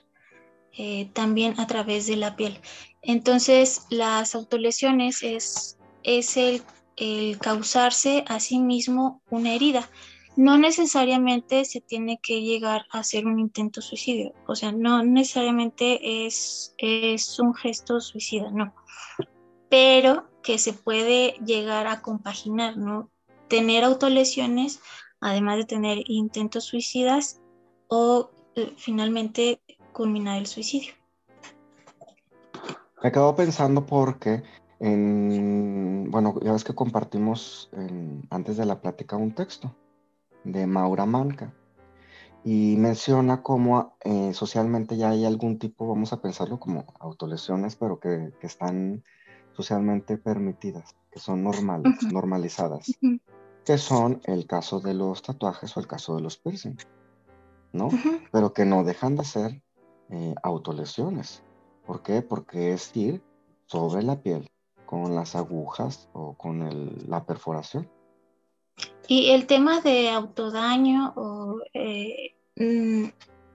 eh, 0.76 1.10
también 1.14 1.60
a 1.60 1.68
través 1.68 2.08
de 2.08 2.16
la 2.16 2.36
piel. 2.36 2.60
Entonces, 3.04 3.86
las 3.92 4.34
autolesiones 4.34 5.22
es, 5.22 5.78
es 6.02 6.36
el 6.36 6.64
causarse 7.40 8.26
a 8.28 8.40
sí 8.40 8.60
mismo 8.60 9.22
una 9.30 9.54
herida 9.54 9.88
no 10.36 10.58
necesariamente 10.58 11.66
se 11.66 11.82
tiene 11.82 12.20
que 12.22 12.42
llegar 12.42 12.86
a 12.92 13.00
hacer 13.00 13.26
un 13.26 13.40
intento 13.40 13.82
suicidio, 13.82 14.34
o 14.48 14.56
sea, 14.56 14.72
no 14.72 15.04
necesariamente 15.04 16.26
es, 16.26 16.74
es 16.78 17.40
un 17.40 17.54
gesto 17.54 18.00
suicida, 18.02 18.50
no, 18.52 18.74
pero 19.70 20.28
que 20.42 20.58
se 20.58 20.74
puede 20.74 21.36
llegar 21.46 21.88
a 21.88 22.02
compaginar, 22.02 22.78
¿no? 22.78 23.10
Tener 23.48 23.84
autolesiones, 23.84 24.82
además 25.22 25.58
de 25.58 25.66
tener 25.66 26.00
intentos 26.08 26.66
suicidas 26.66 27.40
o 27.88 28.32
eh, 28.56 28.74
finalmente 28.78 29.62
culminar 29.92 30.40
el 30.40 30.48
suicidio. 30.48 30.94
Me 33.02 33.10
acabo 33.10 33.36
pensando 33.36 33.86
porque 33.86 34.44
bueno, 34.84 36.36
ya 36.42 36.52
ves 36.52 36.66
que 36.66 36.76
compartimos 36.76 37.70
antes 38.30 38.58
de 38.58 38.66
la 38.66 38.82
plática 38.82 39.16
un 39.16 39.34
texto 39.34 39.74
de 40.44 40.68
Maura 40.68 41.06
Manca 41.06 41.54
y 42.44 42.76
menciona 42.78 43.42
cómo 43.42 43.96
eh, 44.04 44.34
socialmente 44.34 44.98
ya 44.98 45.10
hay 45.10 45.26
algún 45.26 45.60
tipo, 45.60 45.88
vamos 45.88 46.12
a 46.12 46.22
pensarlo 46.22 46.60
como 46.60 46.86
autolesiones, 47.00 47.76
pero 47.76 48.00
que, 48.00 48.34
están 48.42 49.04
socialmente 49.54 50.18
permitidas, 50.18 50.96
que 51.12 51.20
son 51.20 51.44
normales, 51.44 51.94
normalizadas, 52.12 52.92
que 53.66 53.78
son 53.78 54.22
el 54.26 54.46
caso 54.46 54.82
de 54.82 54.94
los 54.94 55.22
tatuajes 55.22 55.76
o 55.78 55.80
el 55.80 55.88
caso 55.88 56.16
de 56.16 56.22
los 56.22 56.38
piercing, 56.38 56.76
¿no? 57.72 57.90
Pero 58.32 58.52
que 58.52 58.66
no 58.66 58.84
dejan 58.84 59.16
de 59.16 59.24
ser 59.24 59.62
eh, 60.10 60.36
autolesiones. 60.44 61.44
¿Por 61.86 62.02
qué? 62.02 62.22
Porque 62.22 62.74
es 62.74 62.96
ir 62.96 63.24
sobre 63.68 64.04
la 64.04 64.22
piel 64.22 64.50
con 64.86 65.16
las 65.16 65.36
agujas 65.36 66.10
o 66.14 66.34
con 66.34 67.10
la 67.10 67.26
perforación. 67.26 67.90
Y 69.08 69.32
el 69.32 69.46
tema 69.48 69.82
de 69.82 70.10
autodaño, 70.10 71.14
eh, 71.74 72.36
mm, 72.56 73.06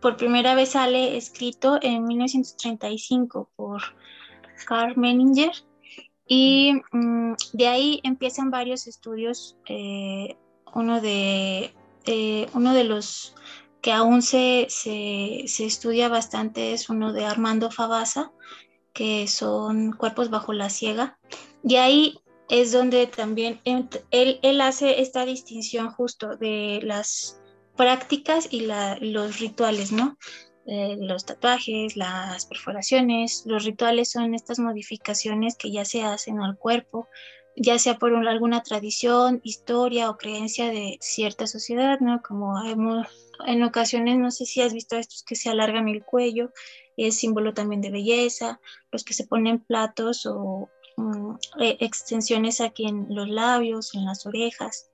por 0.01 0.17
primera 0.17 0.55
vez 0.55 0.71
sale 0.71 1.17
escrito 1.17 1.79
en 1.83 2.05
1935 2.05 3.51
por 3.57 3.83
Carl 4.67 4.97
Menninger 4.97 5.53
y 6.27 6.75
mm, 6.93 7.33
de 7.55 7.69
ahí 7.69 8.01
empiezan 8.03 8.51
varios 8.51 8.87
estudios. 8.87 9.57
Eh, 9.67 10.37
uno, 10.75 11.01
de, 11.01 11.73
eh, 12.05 12.47
uno 12.53 12.75
de 12.75 12.85
los 12.85 13.35
que 13.81 13.93
aún 13.93 14.21
se, 14.23 14.67
se, 14.69 15.45
se, 15.47 15.65
estudia 15.65 16.09
bastante 16.09 16.73
es 16.73 16.91
uno 16.91 17.13
de 17.13 17.25
Armando 17.25 17.71
Fabasa, 17.71 18.33
que 18.93 19.27
son 19.29 19.93
cuerpos 19.93 20.29
bajo 20.29 20.53
la 20.53 20.69
ciega. 20.69 21.19
De 21.63 21.79
ahí 21.79 22.21
es 22.49 22.73
donde 22.73 23.07
también 23.07 23.61
él, 23.65 24.61
hace 24.61 25.01
esta 25.01 25.25
distinción 25.25 25.91
justo 25.91 26.37
de 26.37 26.81
las 26.83 27.41
prácticas 27.77 28.49
y 28.51 28.67
los 29.01 29.39
rituales, 29.39 29.93
¿no? 29.93 30.17
Eh, 30.67 30.97
los 30.99 31.25
tatuajes, 31.25 31.97
las 31.97 32.45
perforaciones, 32.47 33.45
los 33.47 33.65
rituales 33.65 34.11
son 34.11 34.35
estas 34.35 34.59
modificaciones 34.59 35.57
que 35.57 35.71
ya 35.71 35.85
se 35.85 36.03
hacen 36.03 36.41
al 36.41 36.59
cuerpo, 36.59 37.09
ya 37.57 37.79
sea 37.79 37.99
por 37.99 38.15
alguna 38.15 38.63
tradición, 38.63 39.41
historia 39.45 40.11
o 40.11 40.19
creencia 40.19 40.71
de 40.71 40.99
cierta 41.01 41.47
sociedad, 41.47 42.01
¿no? 42.01 42.23
Como 42.23 42.55
en 43.47 43.63
ocasiones, 43.63 44.19
no 44.19 44.31
sé 44.31 44.45
si 44.45 44.61
has 44.61 44.73
visto 44.75 44.97
estos 44.97 45.23
que 45.23 45.37
se 45.37 45.49
alargan 45.49 45.89
el 45.89 46.05
cuello, 46.05 46.53
es 46.97 47.17
símbolo 47.17 47.55
también 47.55 47.81
de 47.81 47.91
belleza, 47.91 48.61
los 48.91 49.05
que 49.05 49.15
se 49.15 49.27
ponen 49.27 49.61
platos 49.61 50.27
o, 50.27 50.69
Mm, 50.99 51.37
eh, 51.61 51.77
extensiones 51.79 52.61
aquí 52.61 52.89
en 52.89 53.07
los 53.09 53.29
labios, 53.29 53.95
en 53.95 54.05
las 54.05 54.27
orejas, 54.27 54.91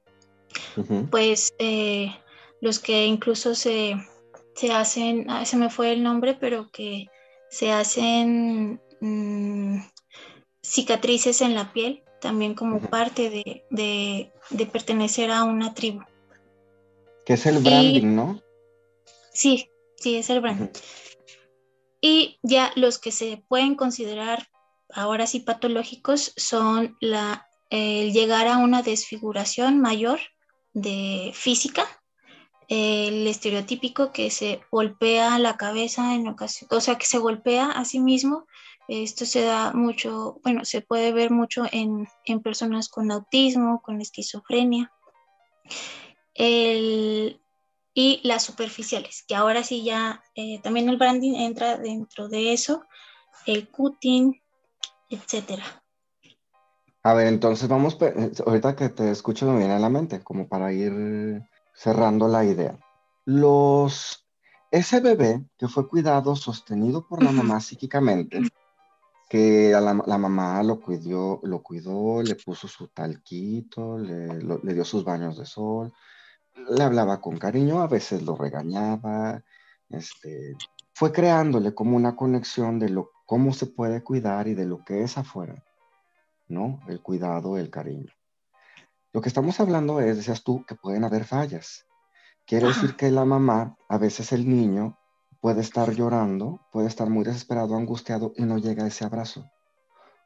pues 1.11 1.55
eh, 1.59 2.14
los 2.61 2.79
que 2.79 3.07
incluso 3.07 3.55
se, 3.55 3.97
hacen, 4.71 5.31
ah, 5.31 5.47
se 5.47 5.57
me 5.57 5.71
fue 5.71 5.93
el 5.93 6.03
nombre, 6.03 6.37
pero 6.38 6.69
que 6.71 7.07
se 7.49 7.73
hacen 7.73 8.83
mm, 9.01 9.79
cicatrices 10.62 11.40
en 11.40 11.55
la 11.55 11.73
piel, 11.73 12.03
también 12.21 12.55
como 12.55 12.81
parte 12.81 13.31
de, 13.71 14.31
pertenecer 14.71 15.31
a 15.31 15.45
una 15.45 15.73
tribu. 15.73 16.03
Que 17.25 17.33
es 17.33 17.47
el 17.47 17.61
branding, 17.61 18.14
¿no? 18.14 18.43
Sí, 19.33 19.71
sí, 19.97 20.17
es 20.17 20.29
el 20.29 20.43
branding. 20.43 20.69
Y 22.03 22.38
ya 22.43 22.73
los 22.77 22.99
que 22.99 23.11
se 23.11 23.43
pueden 23.49 23.75
considerar 23.75 24.47
ahora 24.94 25.26
sí 25.26 25.40
patológicos 25.40 26.33
son 26.37 26.96
la, 27.00 27.48
el 27.70 28.12
llegar 28.12 28.46
a 28.46 28.59
una 28.59 28.83
desfiguración 28.83 29.80
mayor 29.80 30.20
de 30.72 31.33
física, 31.35 31.87
el 32.68 33.26
estereotípico 33.26 34.12
que 34.12 34.30
se 34.30 34.61
golpea 34.70 35.38
la 35.38 35.57
cabeza 35.57 36.14
en 36.14 36.28
ocasión, 36.28 36.68
o 36.72 36.80
sea, 36.80 36.96
que 36.96 37.07
se 37.07 37.18
golpea 37.18 37.70
a 37.70 37.85
sí 37.85 38.00
mismo. 38.00 38.46
Esto 38.87 39.24
se 39.24 39.42
da 39.42 39.72
mucho, 39.72 40.40
bueno, 40.42 40.64
se 40.64 40.83
puede 40.83 41.12
ver 41.12 41.30
mucho 41.30 41.64
en, 41.72 42.07
personas 42.42 42.88
con 42.88 43.11
autismo, 43.11 43.80
con 43.83 44.00
esquizofrenia. 44.00 44.90
y 47.96 48.20
las 48.24 48.42
superficiales, 48.42 49.24
que 49.26 49.37
ahora 49.37 49.62
sí 49.62 49.85
ya 49.85 50.22
eh, 50.35 50.61
también 50.62 50.88
el 50.88 50.96
branding 50.96 51.35
entra 51.35 51.78
dentro 51.78 52.28
de 52.28 52.52
eso, 52.52 52.83
el 53.46 53.68
cutting, 53.68 54.42
etcétera. 55.14 55.64
A 57.03 57.12
ver, 57.12 57.27
entonces 57.27 57.68
vamos, 57.68 57.98
ahorita 58.46 58.74
que 58.77 58.88
te 58.88 59.11
escucho 59.11 59.46
me 59.46 59.59
viene 59.59 59.74
a 59.74 59.79
la 59.79 59.90
mente, 59.90 60.22
como 60.22 60.48
para 60.48 60.72
ir 60.72 61.42
cerrando 61.74 62.29
la 62.29 62.44
idea. 62.44 62.79
Los, 63.27 64.27
ese 64.70 65.00
bebé 65.00 65.44
que 65.59 65.68
fue 65.68 65.87
cuidado, 65.87 66.35
sostenido 66.35 67.07
por 67.07 67.22
la 67.22 67.31
mamá 67.31 67.61
psíquicamente, 67.61 68.40
que 69.29 69.70
la, 69.72 70.18
mamá 70.18 70.62
lo 70.62 70.81
cuidó, 70.81 71.40
lo 71.42 71.62
cuidó, 71.62 72.22
le 72.22 72.37
puso 72.37 72.68
su 72.68 72.88
talquito, 72.88 73.98
le, 73.98 74.38
le 74.42 74.74
dio 74.74 74.85
sus 74.85 75.05
baños 75.05 75.37
de 75.37 75.44
sol, 75.44 75.92
le 76.55 76.83
hablaba 76.83 77.20
con 77.20 77.37
cariño, 77.37 77.83
a 77.83 77.87
veces 77.87 78.22
lo 78.22 78.37
regañaba, 78.37 79.42
este, 79.90 80.57
fue 80.92 81.12
creándole 81.12 81.74
como 81.74 81.96
una 81.96 82.16
conexión 82.16 82.79
de 82.79 82.88
lo 82.88 83.11
cómo 83.25 83.53
se 83.53 83.67
puede 83.67 84.03
cuidar 84.03 84.49
y 84.49 84.55
de 84.55 84.67
lo 84.67 84.85
que 84.85 85.03
es 85.03 85.19
afuera, 85.19 85.65
¿no? 86.49 86.81
El 86.89 87.01
cuidado, 87.03 87.57
el 87.59 87.71
cariño. 87.71 88.13
Lo 89.13 89.21
que 89.21 89.29
estamos 89.29 89.61
hablando 89.61 90.01
es, 90.01 90.17
decías 90.17 90.43
tú, 90.43 90.65
que 90.67 90.75
pueden 90.75 91.05
haber 91.05 91.25
fallas. 91.25 91.87
Quiere 92.47 92.67
decir 92.67 92.97
que 92.97 93.11
la 93.11 93.25
mamá, 93.25 93.77
a 93.89 93.97
veces 93.97 94.33
el 94.33 94.49
niño, 94.49 94.99
puede 95.41 95.61
estar 95.61 95.93
llorando, 95.93 96.61
puede 96.73 96.89
estar 96.89 97.09
muy 97.09 97.25
desesperado, 97.25 97.77
angustiado 97.77 98.33
y 98.37 98.43
no 98.43 98.59
llega 98.59 98.87
ese 98.87 99.05
abrazo. 99.05 99.51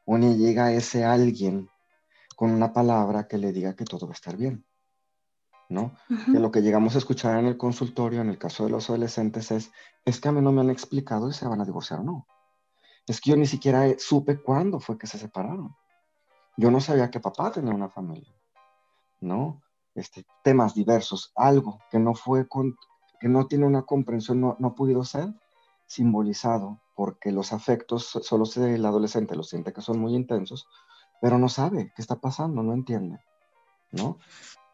O 0.05 0.17
ni 0.17 0.35
llega 0.37 0.65
a 0.65 0.73
ese 0.73 1.05
alguien 1.05 1.69
con 2.35 2.51
una 2.51 2.73
palabra 2.73 3.27
que 3.27 3.37
le 3.37 3.53
diga 3.53 3.75
que 3.75 3.85
todo 3.85 4.07
va 4.07 4.13
a 4.13 4.15
estar 4.15 4.35
bien. 4.35 4.65
¿no? 5.69 5.93
Que 6.25 6.39
lo 6.39 6.51
que 6.51 6.61
llegamos 6.61 6.95
a 6.95 6.97
escuchar 6.97 7.37
en 7.37 7.45
el 7.45 7.57
consultorio, 7.57 8.21
en 8.21 8.29
el 8.29 8.39
caso 8.39 8.65
de 8.65 8.71
los 8.71 8.89
adolescentes, 8.89 9.51
es, 9.51 9.71
es 10.03 10.19
que 10.19 10.27
a 10.27 10.31
mí 10.31 10.41
no 10.41 10.51
me 10.51 10.61
han 10.61 10.71
explicado 10.71 11.31
si 11.31 11.39
se 11.39 11.47
van 11.47 11.61
a 11.61 11.65
divorciar 11.65 11.99
o 11.99 12.03
no. 12.03 12.27
Es 13.09 13.19
que 13.19 13.31
yo 13.31 13.35
ni 13.35 13.47
siquiera 13.47 13.87
supe 13.97 14.39
cuándo 14.39 14.79
fue 14.79 14.99
que 14.99 15.07
se 15.07 15.17
separaron. 15.17 15.75
Yo 16.57 16.69
no 16.69 16.79
sabía 16.79 17.09
que 17.09 17.19
papá 17.19 17.51
tenía 17.51 17.73
una 17.73 17.89
familia, 17.89 18.31
¿no? 19.19 19.63
Este, 19.95 20.27
temas 20.43 20.75
diversos, 20.75 21.31
algo 21.35 21.79
que 21.89 21.97
no 21.97 22.13
fue, 22.13 22.47
con, 22.47 22.77
que 23.19 23.27
no 23.27 23.47
tiene 23.47 23.65
una 23.65 23.81
comprensión, 23.81 24.39
no, 24.39 24.55
no 24.59 24.67
ha 24.67 24.75
podido 24.75 25.03
ser 25.03 25.33
simbolizado, 25.87 26.81
porque 26.95 27.31
los 27.31 27.51
afectos, 27.51 28.05
solo 28.21 28.45
el 28.57 28.85
adolescente 28.85 29.35
los 29.35 29.49
siente 29.49 29.73
que 29.73 29.81
son 29.81 29.99
muy 29.99 30.13
intensos, 30.13 30.67
pero 31.19 31.39
no 31.39 31.49
sabe 31.49 31.91
qué 31.95 32.03
está 32.03 32.17
pasando, 32.17 32.61
no 32.61 32.73
entiende, 32.73 33.17
¿no? 33.91 34.19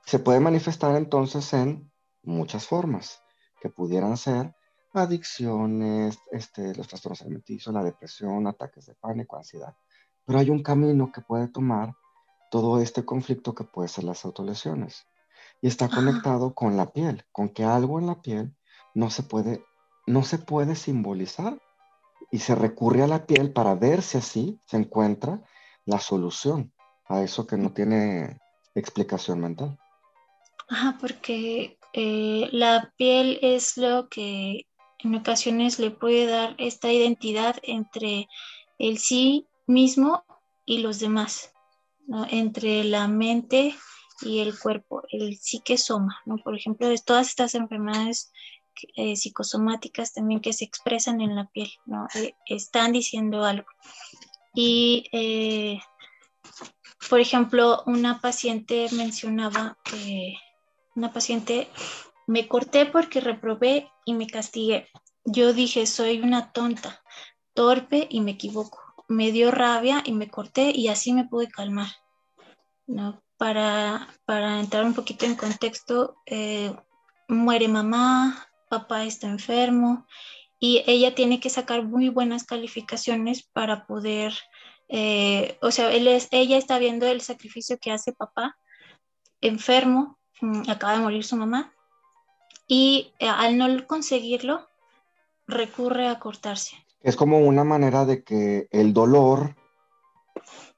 Se 0.06 0.20
puede 0.20 0.42
manifestar 0.42 0.94
entonces 0.98 1.54
en 1.54 1.90
muchas 2.22 2.68
formas, 2.68 3.22
que 3.62 3.70
pudieran 3.70 4.18
ser 4.18 4.54
adicciones, 5.04 6.18
este, 6.32 6.76
los 6.76 6.88
trastornos 6.88 7.22
alimenticios, 7.22 7.74
la 7.74 7.84
depresión, 7.84 8.48
ataques 8.48 8.86
de 8.86 8.96
pánico, 8.96 9.38
ansiedad. 9.38 9.76
Pero 10.26 10.40
hay 10.40 10.50
un 10.50 10.64
camino 10.64 11.12
que 11.12 11.22
puede 11.22 11.48
tomar 11.48 11.94
todo 12.50 12.80
este 12.80 13.06
conflicto 13.06 13.54
que 13.54 13.64
puede 13.64 13.90
ser 13.90 14.04
las 14.06 14.26
autolesiones. 14.26 15.08
Y 15.62 15.68
está 15.68 15.90
conectado 15.90 16.54
con 16.54 16.78
la 16.78 16.92
piel, 16.92 17.26
con 17.32 17.50
que 17.50 17.64
algo 17.64 18.00
en 18.00 18.08
la 18.08 18.22
piel 18.22 18.56
no 18.94 19.10
se 19.10 19.24
puede, 19.24 19.64
no 20.08 20.24
se 20.24 20.38
puede 20.38 20.76
simbolizar 20.76 21.60
y 22.32 22.40
se 22.40 22.56
recurre 22.56 23.04
a 23.04 23.08
la 23.08 23.26
piel 23.26 23.52
para 23.52 23.76
ver 23.76 24.02
si 24.02 24.18
así 24.18 24.60
se 24.66 24.78
encuentra 24.78 25.42
la 25.86 26.00
solución 26.00 26.74
a 27.06 27.22
eso 27.22 27.46
que 27.46 27.58
no 27.58 27.72
tiene 27.72 28.40
explicación 28.74 29.40
mental. 29.40 29.78
Ajá, 30.68 30.98
porque 31.00 31.78
eh, 31.94 32.50
la 32.52 32.92
piel 32.98 33.40
es 33.42 33.78
lo 33.78 34.10
que 34.10 34.66
en 35.00 35.16
ocasiones 35.16 35.80
le 35.80 35.92
puede 35.92 36.26
dar 36.26 36.56
esta 36.58 36.92
identidad 36.92 37.58
entre 37.64 38.28
el 38.80 38.98
sí 38.98 39.48
mismo 39.68 40.24
y 40.66 40.80
los 40.80 41.00
demás, 41.00 41.52
entre 42.30 42.84
la 42.84 43.08
mente 43.08 43.76
y 44.22 44.40
el 44.40 44.58
cuerpo, 44.58 45.04
el 45.10 45.38
psique-soma, 45.38 46.22
¿no? 46.26 46.38
Por 46.38 46.56
ejemplo, 46.56 46.88
de 46.88 46.98
todas 46.98 47.28
estas 47.28 47.56
enfermedades 47.56 48.32
eh, 48.96 49.16
psicosomáticas 49.16 50.14
también 50.14 50.42
que 50.42 50.54
se 50.54 50.66
expresan 50.66 51.22
en 51.22 51.36
la 51.36 51.46
piel. 51.46 51.72
Eh, 52.16 52.34
están 52.46 52.92
diciendo 52.92 53.44
algo. 53.44 53.68
Y, 54.54 55.10
por 57.10 57.20
ejemplo, 57.20 57.84
una 57.86 58.22
paciente 58.22 58.88
mencionaba 58.94 59.78
que 59.84 60.38
una 60.96 61.12
paciente, 61.12 61.68
me 62.28 62.48
corté 62.48 62.86
porque 62.86 63.20
reprobé 63.22 63.90
y 64.06 64.14
me 64.14 64.28
castigué. 64.28 64.88
Yo 65.24 65.54
dije, 65.54 65.86
soy 65.86 66.22
una 66.22 66.52
tonta, 66.52 67.02
torpe 67.54 68.08
y 68.10 68.22
me 68.22 68.32
equivoco. 68.32 68.80
Me 69.08 69.32
dio 69.32 69.52
rabia 69.52 70.02
y 70.06 70.12
me 70.14 70.30
corté 70.30 70.72
y 70.74 70.88
así 70.88 71.14
me 71.14 71.26
pude 71.26 71.48
calmar. 71.48 71.88
Para, 73.38 74.08
para 74.26 74.60
entrar 74.60 74.86
un 74.86 74.94
poquito 74.94 75.26
en 75.26 75.36
contexto, 75.36 76.16
eh, 76.26 76.74
muere 77.28 77.68
mamá, 77.68 78.48
papá 78.70 79.04
está 79.04 79.28
enfermo 79.28 80.06
y 80.60 80.84
ella 80.88 81.14
tiene 81.14 81.40
que 81.40 81.50
sacar 81.50 81.84
muy 81.84 82.10
buenas 82.10 82.46
calificaciones 82.46 83.44
para 83.44 83.86
poder, 83.88 84.34
eh, 84.88 85.58
o 85.62 85.72
sea, 85.72 85.92
ella 85.92 86.58
está 86.58 86.80
viendo 86.80 87.08
el 87.08 87.22
sacrificio 87.22 87.78
que 87.78 87.92
hace 87.92 88.14
papá 88.14 88.56
enfermo 89.42 90.18
Mm, 90.42 90.70
acaba 90.70 90.94
de 90.94 91.00
morir 91.00 91.24
su 91.24 91.38
mamá 91.38 91.74
y 92.68 93.14
eh, 93.20 93.28
al 93.28 93.58
no 93.58 93.88
conseguirlo 93.88 94.68
recurre 95.48 96.08
a 96.08 96.20
cortarse. 96.20 96.76
Es 97.02 97.16
como 97.16 97.40
una 97.40 97.64
manera 97.64 98.06
de 98.06 98.24
que 98.24 98.68
el 98.72 98.94
dolor 98.94 99.56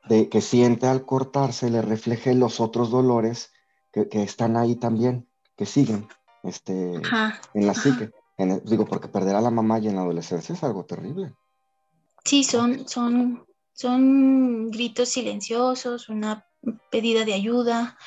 de, 0.09 0.29
que 0.29 0.41
siente 0.41 0.87
al 0.87 1.05
cortarse 1.05 1.69
le 1.69 1.81
refleje 1.81 2.33
los 2.33 2.59
otros 2.59 2.91
dolores 2.91 3.51
que, 3.91 4.07
están 4.23 4.57
ahí 4.57 4.75
también, 4.75 5.27
que 5.55 5.65
siguen 5.65 6.07
este, 6.43 6.95
en 7.53 7.67
la 7.67 7.73
psique. 7.73 8.11
digo, 8.63 8.85
porque 8.85 9.07
perder 9.07 9.35
a 9.35 9.41
la 9.41 9.49
mamá 9.49 9.79
y 9.79 9.87
en 9.87 9.95
la 9.95 10.01
adolescencia 10.01 10.53
es 10.53 10.63
algo 10.63 10.85
terrible. 10.85 11.33
Sí, 12.23 12.43
son, 12.43 12.87
son, 12.87 13.45
son 13.73 14.69
gritos 14.69 15.09
silenciosos, 15.09 16.09
una 16.09 16.45
pedida 16.91 17.25
de 17.25 17.33
ayuda, 17.33 17.97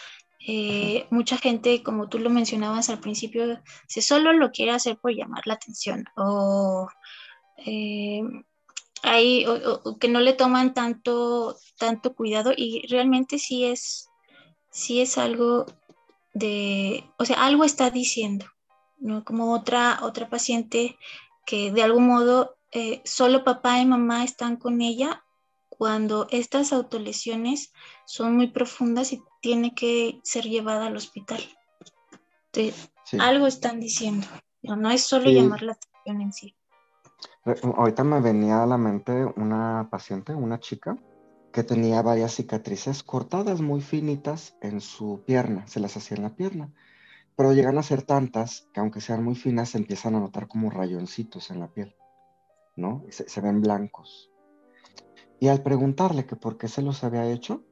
eh, 0.47 1.07
mucha 1.11 1.37
gente, 1.37 1.83
como 1.83 2.09
tú 2.09 2.19
lo 2.19 2.31
mencionabas 2.31 2.89
al 2.89 3.01
principio, 3.01 3.61
se 3.87 4.01
solo 4.01 4.33
lo 4.33 4.51
quiere 4.51 4.73
hacer 4.73 4.97
por 4.99 5.13
llamar 5.13 5.43
la 5.47 5.55
atención 5.55 6.07
o, 6.17 6.89
eh, 7.67 8.23
que 9.03 10.09
no 10.09 10.21
le 10.21 10.33
toman 10.33 10.73
tanto, 10.73 11.57
tanto 11.79 12.15
cuidado 12.15 12.53
y 12.57 12.87
realmente 12.89 13.39
sí 13.39 13.65
es, 13.65 14.09
sí 14.71 15.01
es 15.01 15.19
algo 15.19 15.67
de, 16.33 17.05
o 17.19 17.25
sea, 17.25 17.45
algo 17.45 17.65
está 17.65 17.91
diciendo, 17.91 18.47
¿no? 18.99 19.25
Como 19.25 19.53
otra, 19.53 20.01
otra 20.03 20.29
paciente 20.29 20.97
que 21.45 21.71
de 21.73 21.83
algún 21.83 22.07
modo 22.07 22.57
eh, 22.73 23.03
solo 23.05 23.45
papá 23.45 23.79
y 23.81 23.87
mamá 23.87 24.25
están 24.25 24.57
con 24.57 24.81
ella 24.81 25.25
cuando 25.69 26.29
estas 26.31 26.73
autolesiones 26.73 27.73
son 28.07 28.37
muy 28.37 28.49
profundas 28.49 29.13
y 29.13 29.23
tiene 29.41 29.75
que 29.75 30.21
ser 30.23 30.45
llevada 30.45 30.87
al 30.87 30.97
hospital. 30.97 31.41
Algo 33.19 33.47
están 33.47 33.81
diciendo, 33.81 34.27
no, 34.63 34.91
es 34.91 35.03
solo 35.03 35.31
llamar 35.31 35.63
la 35.63 35.73
atención 35.73 36.21
en 36.21 36.33
sí. 36.33 36.55
Ahorita 37.45 38.05
me 38.05 38.21
venía 38.21 38.63
a 38.63 38.67
la 38.67 38.77
mente 38.77 39.25
una 39.37 39.89
paciente, 39.91 40.35
una 40.35 40.61
chica, 40.61 40.97
que 41.53 41.65
tenía 41.65 42.03
varias 42.03 42.35
cicatrices 42.35 43.03
cortadas 43.03 43.61
muy 43.61 43.81
finitas 43.81 44.57
en 44.61 44.81
su 44.81 45.23
pierna, 45.27 45.67
se 45.67 45.81
las 45.81 45.97
hacía 45.97 46.17
en 46.17 46.23
la 46.23 46.37
pierna, 46.37 46.73
pero 47.35 47.53
llegan 47.53 47.79
a 47.79 47.83
ser 47.83 48.03
tantas 48.03 48.69
que 48.73 48.81
aunque 48.81 49.01
sean 49.01 49.25
muy 49.25 49.35
finas 49.35 49.71
se 49.71 49.79
empiezan 49.79 50.15
a 50.15 50.21
notar 50.21 50.47
como 50.47 50.71
rayoncitos 50.71 51.51
en 51.51 51.61
la 51.61 51.69
piel, 51.69 51.97
¿no? 52.77 53.05
se 53.09 53.41
ven 53.41 53.61
blancos. 53.61 54.31
Y 55.41 55.49
al 55.49 55.63
preguntarle 55.63 56.27
que 56.27 56.37
por 56.37 56.59
qué 56.59 56.69
se 56.69 56.83
los 56.83 57.03
había 57.03 57.29
hecho, 57.31 57.65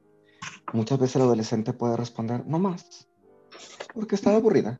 muchas 0.73 0.99
veces 0.99 1.17
el 1.17 1.23
adolescente 1.23 1.73
puede 1.73 1.97
responder, 1.97 2.45
no 2.45 2.59
más, 2.59 3.07
porque 3.93 4.15
estaba 4.15 4.37
aburrida. 4.37 4.79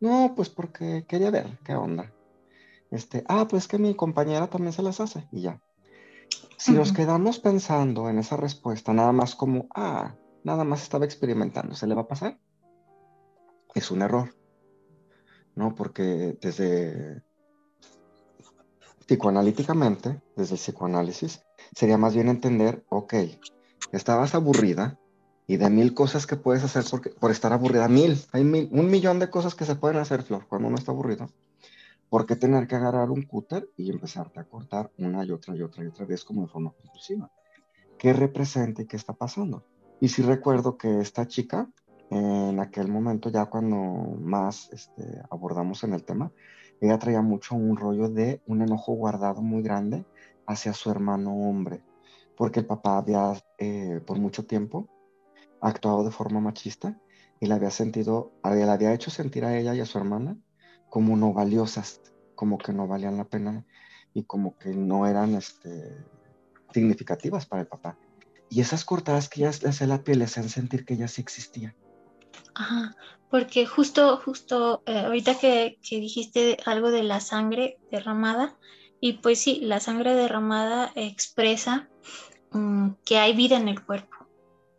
No, 0.00 0.32
pues 0.36 0.48
porque 0.48 1.04
quería 1.08 1.30
ver 1.30 1.58
qué 1.64 1.74
onda. 1.74 2.12
Este, 2.90 3.24
ah, 3.28 3.46
pues 3.48 3.68
que 3.68 3.78
mi 3.78 3.94
compañera 3.94 4.48
también 4.48 4.72
se 4.72 4.82
las 4.82 5.00
hace 5.00 5.26
y 5.30 5.42
ya. 5.42 5.60
Si 6.56 6.72
nos 6.72 6.92
quedamos 6.92 7.38
pensando 7.38 8.08
en 8.08 8.18
esa 8.18 8.36
respuesta, 8.36 8.92
nada 8.92 9.12
más 9.12 9.34
como, 9.34 9.68
ah, 9.74 10.14
nada 10.44 10.64
más 10.64 10.82
estaba 10.82 11.04
experimentando, 11.04 11.74
¿se 11.74 11.86
le 11.86 11.94
va 11.94 12.02
a 12.02 12.08
pasar? 12.08 12.38
Es 13.74 13.90
un 13.90 14.02
error, 14.02 14.34
¿no? 15.54 15.74
Porque 15.74 16.36
desde 16.40 17.22
psicoanalíticamente, 19.06 20.20
desde 20.36 20.54
el 20.54 20.60
psicoanálisis, 20.60 21.42
sería 21.74 21.96
más 21.98 22.14
bien 22.14 22.28
entender, 22.28 22.84
ok, 22.88 23.14
estabas 23.92 24.34
aburrida 24.34 24.98
y 25.46 25.56
de 25.56 25.70
mil 25.70 25.94
cosas 25.94 26.26
que 26.26 26.36
puedes 26.36 26.62
hacer 26.62 26.84
por, 26.90 27.14
por 27.14 27.30
estar 27.30 27.52
aburrida, 27.52 27.88
mil, 27.88 28.20
hay 28.32 28.44
mil, 28.44 28.68
un 28.72 28.90
millón 28.90 29.18
de 29.18 29.30
cosas 29.30 29.54
que 29.54 29.64
se 29.64 29.76
pueden 29.76 29.98
hacer, 29.98 30.22
Flor, 30.22 30.46
cuando 30.46 30.68
uno 30.68 30.76
está 30.76 30.92
aburrido. 30.92 31.28
¿Por 32.08 32.26
qué 32.26 32.36
tener 32.36 32.66
que 32.66 32.76
agarrar 32.76 33.10
un 33.10 33.22
cúter 33.22 33.68
y 33.76 33.90
empezarte 33.90 34.40
a 34.40 34.44
cortar 34.44 34.90
una 34.98 35.24
y 35.24 35.30
otra 35.30 35.54
y 35.54 35.62
otra 35.62 35.84
y 35.84 35.88
otra 35.88 36.06
vez 36.06 36.24
como 36.24 36.42
de 36.42 36.48
forma 36.48 36.72
compulsiva? 36.72 37.30
¿Qué 37.98 38.12
representa 38.12 38.82
y 38.82 38.86
qué 38.86 38.96
está 38.96 39.12
pasando? 39.12 39.64
Y 40.00 40.08
sí 40.08 40.22
recuerdo 40.22 40.78
que 40.78 41.00
esta 41.00 41.26
chica, 41.26 41.68
en 42.10 42.60
aquel 42.60 42.88
momento, 42.88 43.28
ya 43.28 43.46
cuando 43.46 43.76
más 44.20 44.70
este, 44.72 45.20
abordamos 45.30 45.84
en 45.84 45.92
el 45.92 46.04
tema, 46.04 46.30
ella 46.80 46.98
traía 46.98 47.20
mucho 47.20 47.56
un 47.56 47.76
rollo 47.76 48.08
de 48.08 48.40
un 48.46 48.62
enojo 48.62 48.92
guardado 48.92 49.42
muy 49.42 49.62
grande 49.62 50.04
hacia 50.46 50.72
su 50.72 50.90
hermano 50.90 51.34
hombre, 51.34 51.82
porque 52.38 52.60
el 52.60 52.66
papá 52.66 52.98
había 52.98 53.32
eh, 53.58 54.00
por 54.06 54.18
mucho 54.20 54.46
tiempo 54.46 54.88
actuado 55.60 56.04
de 56.04 56.12
forma 56.12 56.40
machista 56.40 56.96
y 57.40 57.46
le 57.46 57.54
había 57.54 57.72
sentido, 57.72 58.32
le 58.44 58.62
había 58.62 58.94
hecho 58.94 59.10
sentir 59.10 59.44
a 59.44 59.58
ella 59.58 59.74
y 59.74 59.80
a 59.80 59.86
su 59.86 59.98
hermana 59.98 60.36
como 60.88 61.16
no 61.16 61.32
valiosas, 61.32 62.00
como 62.36 62.56
que 62.56 62.72
no 62.72 62.86
valían 62.86 63.16
la 63.16 63.24
pena 63.24 63.66
y 64.14 64.22
como 64.22 64.56
que 64.56 64.68
no 64.70 65.08
eran 65.08 65.34
este, 65.34 66.06
significativas 66.72 67.44
para 67.44 67.62
el 67.62 67.68
papá. 67.68 67.98
Y 68.48 68.60
esas 68.60 68.84
cortadas 68.84 69.28
que 69.28 69.40
ella 69.40 69.50
le 69.60 69.86
la 69.88 70.04
piel 70.04 70.20
le 70.20 70.26
hacían 70.26 70.48
sentir 70.48 70.84
que 70.84 70.94
ella 70.94 71.08
sí 71.08 71.20
existía. 71.20 71.74
Ajá, 72.54 72.94
porque 73.30 73.66
justo, 73.66 74.16
justo 74.24 74.82
eh, 74.86 75.00
ahorita 75.00 75.38
que, 75.38 75.78
que, 75.82 75.98
dijiste 75.98 76.56
algo 76.64 76.90
de 76.92 77.02
la 77.02 77.18
sangre 77.18 77.78
derramada, 77.90 78.56
y 79.00 79.14
pues 79.14 79.40
sí, 79.40 79.60
la 79.62 79.80
sangre 79.80 80.14
derramada 80.14 80.92
expresa 80.94 81.88
mm, 82.52 82.90
que 83.04 83.18
hay 83.18 83.34
vida 83.34 83.56
en 83.56 83.68
el 83.68 83.84
cuerpo. 83.84 84.16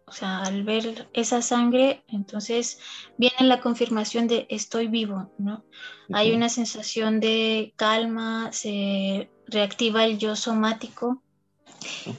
O 0.05 0.11
sea, 0.11 0.41
al 0.41 0.63
ver 0.63 1.07
esa 1.13 1.43
sangre, 1.43 2.03
entonces 2.07 2.79
viene 3.17 3.35
la 3.41 3.61
confirmación 3.61 4.27
de 4.27 4.47
estoy 4.49 4.87
vivo, 4.87 5.31
¿no? 5.37 5.63
Hay 6.11 6.31
una 6.31 6.49
sensación 6.49 7.19
de 7.19 7.73
calma, 7.75 8.51
se 8.51 9.29
reactiva 9.45 10.05
el 10.05 10.17
yo 10.17 10.35
somático 10.35 11.21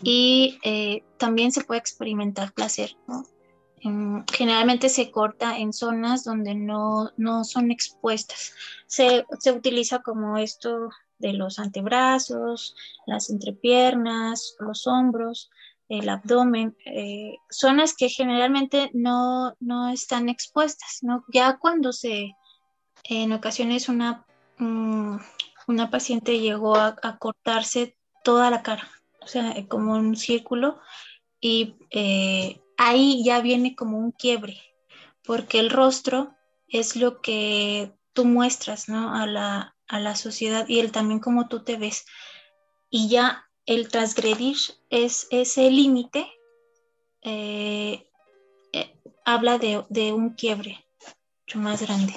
y 0.05 0.61
eh, 0.63 1.03
también 1.19 1.51
se 1.51 1.65
puede 1.65 1.81
experimentar 1.81 2.53
placer, 2.53 2.97
¿no? 3.09 3.25
generalmente 4.33 4.89
se 4.89 5.11
corta 5.11 5.57
en 5.57 5.73
zonas 5.73 6.25
donde 6.25 6.55
no, 6.55 7.13
son 7.45 7.71
expuestas. 7.71 8.53
Se, 8.87 9.25
utiliza 9.55 10.01
como 10.01 10.37
esto 10.37 10.91
de 11.21 11.35
los 11.35 11.59
antebrazos, 11.59 12.75
las 13.07 13.31
entrepiernas, 13.31 14.57
los 14.59 14.87
hombros, 14.87 15.51
el 15.89 16.09
abdomen, 16.09 16.77
eh, 16.87 17.37
zonas 17.51 17.95
que 17.97 18.09
generalmente 18.09 18.91
no, 18.95 19.55
están 19.93 20.29
expuestas, 20.29 20.99
¿no? 21.03 21.25
Ya 21.33 21.59
cuando 21.59 21.93
se, 21.93 22.37
en 23.05 23.33
ocasiones 23.33 23.89
una, 23.89 24.25
mm, 24.59 25.17
una 25.67 25.91
paciente 25.91 26.39
llegó 26.39 26.77
a, 26.77 26.97
cortarse 27.19 27.97
toda 28.23 28.51
la 28.51 28.63
cara, 28.63 28.89
o 29.21 29.27
sea, 29.27 29.55
como 29.69 29.95
un 29.95 30.17
círculo, 30.17 30.81
y 31.41 31.75
eh, 31.91 32.61
ahí 32.77 33.25
ya 33.25 33.41
viene 33.41 33.75
como 33.75 33.99
un 33.99 34.13
quiebre, 34.13 34.61
porque 35.25 35.59
el 35.59 35.71
rostro 35.71 36.35
es 36.69 36.95
lo 36.95 37.21
que 37.21 37.93
tú 38.13 38.25
muestras 38.25 38.89
¿no? 38.89 39.15
a, 39.15 39.27
la, 39.27 39.75
a 39.91 39.99
la 39.99 40.15
sociedad 40.15 40.67
y 40.69 40.79
el 40.79 40.93
también 40.93 41.19
como 41.19 41.49
tú 41.49 41.65
te 41.65 41.77
ves. 41.77 42.07
Y 42.89 43.09
ya 43.09 43.45
el 43.67 43.89
transgredir 43.89 44.57
es 44.89 45.27
ese 45.31 45.71
límite, 45.71 46.27
eh, 47.23 48.09
eh, 48.73 48.97
habla 49.25 49.59
de, 49.59 50.13
un 50.13 50.31
quiebre 50.31 50.85
mucho 51.43 51.59
más 51.59 51.83
grande. 51.83 52.15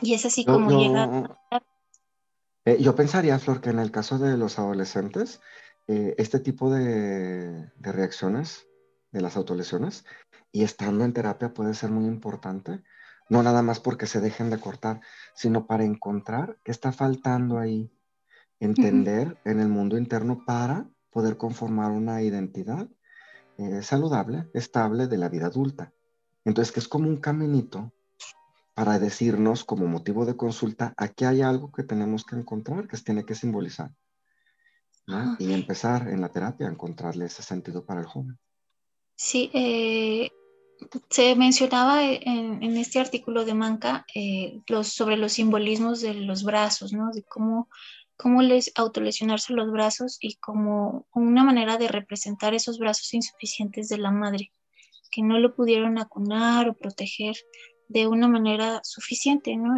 Y 0.00 0.14
es 0.14 0.24
así 0.24 0.44
como 0.44 0.78
llega. 0.78 1.38
Eh, 2.64 2.78
yo 2.80 2.96
pensaría, 2.96 3.38
Flor, 3.38 3.60
que 3.60 3.70
en 3.70 3.78
el 3.78 3.90
caso 3.90 4.18
de 4.18 4.36
los 4.36 4.58
adolescentes, 4.58 5.40
este 5.86 6.40
tipo 6.40 6.68
de, 6.68 7.70
de 7.76 7.92
reacciones 7.92 8.66
de 9.12 9.20
las 9.20 9.36
autolesiones 9.36 10.04
y 10.50 10.64
estando 10.64 11.04
en 11.04 11.12
terapia 11.12 11.54
puede 11.54 11.74
ser 11.74 11.90
muy 11.90 12.06
importante, 12.06 12.82
no 13.28 13.42
nada 13.42 13.62
más 13.62 13.80
porque 13.80 14.06
se 14.06 14.20
dejen 14.20 14.50
de 14.50 14.58
cortar, 14.60 15.00
sino 15.34 15.66
para 15.66 15.84
encontrar 15.84 16.58
qué 16.64 16.70
está 16.70 16.92
faltando 16.92 17.58
ahí, 17.58 17.90
entender 18.60 19.38
en 19.44 19.60
el 19.60 19.68
mundo 19.68 19.98
interno 19.98 20.44
para 20.46 20.88
poder 21.10 21.36
conformar 21.36 21.90
una 21.90 22.22
identidad 22.22 22.88
eh, 23.58 23.82
saludable, 23.82 24.48
estable 24.54 25.06
de 25.06 25.18
la 25.18 25.28
vida 25.28 25.46
adulta. 25.46 25.92
Entonces, 26.44 26.72
que 26.72 26.80
es 26.80 26.88
como 26.88 27.08
un 27.08 27.16
caminito 27.16 27.92
para 28.74 28.98
decirnos 28.98 29.64
como 29.64 29.86
motivo 29.86 30.26
de 30.26 30.36
consulta, 30.36 30.92
aquí 30.96 31.24
hay 31.24 31.40
algo 31.40 31.72
que 31.72 31.82
tenemos 31.82 32.24
que 32.24 32.36
encontrar, 32.36 32.86
que 32.86 32.96
se 32.96 33.04
tiene 33.04 33.24
que 33.24 33.34
simbolizar. 33.34 33.90
Y 35.38 35.52
empezar 35.52 36.08
en 36.08 36.20
la 36.20 36.28
terapia 36.30 36.66
a 36.66 36.70
encontrarle 36.70 37.26
ese 37.26 37.42
sentido 37.42 37.86
para 37.86 38.00
el 38.00 38.06
joven. 38.06 38.38
Sí, 39.14 39.50
eh, 39.54 40.30
se 41.10 41.34
mencionaba 41.36 42.04
en, 42.04 42.76
este 42.76 43.00
artículo 43.00 43.44
de 43.44 43.54
Manca 43.54 44.04
eh, 44.14 44.60
los, 44.66 44.88
sobre 44.88 45.16
los 45.16 45.32
simbolismos 45.32 46.00
de 46.00 46.14
los 46.14 46.44
brazos, 46.44 46.92
¿no? 46.92 47.10
De 47.12 47.22
cómo, 47.22 47.68
cómo 48.16 48.42
les 48.42 48.72
autolesionarse 48.74 49.52
los 49.52 49.70
brazos 49.70 50.18
y 50.20 50.36
como 50.36 51.06
una 51.12 51.44
manera 51.44 51.78
de 51.78 51.88
representar 51.88 52.54
esos 52.54 52.78
brazos 52.78 53.12
insuficientes 53.14 53.88
de 53.88 53.98
la 53.98 54.10
madre, 54.10 54.52
que 55.10 55.22
no 55.22 55.38
lo 55.38 55.54
pudieron 55.54 55.98
acunar 55.98 56.68
o 56.68 56.74
proteger 56.74 57.36
de 57.88 58.06
una 58.06 58.28
manera 58.28 58.80
suficiente, 58.82 59.56
¿no? 59.56 59.76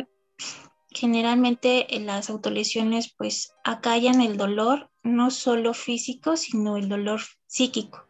Generalmente 0.91 1.97
en 1.97 2.07
las 2.07 2.31
autolesiones 2.31 3.15
pues 3.17 3.53
acallan 3.63 4.23
el 4.23 4.37
dolor, 4.37 4.91
no 5.03 5.31
solo 5.31 5.75
físico, 5.75 6.37
sino 6.37 6.77
el 6.77 6.89
dolor 6.89 7.21
psíquico 7.47 8.08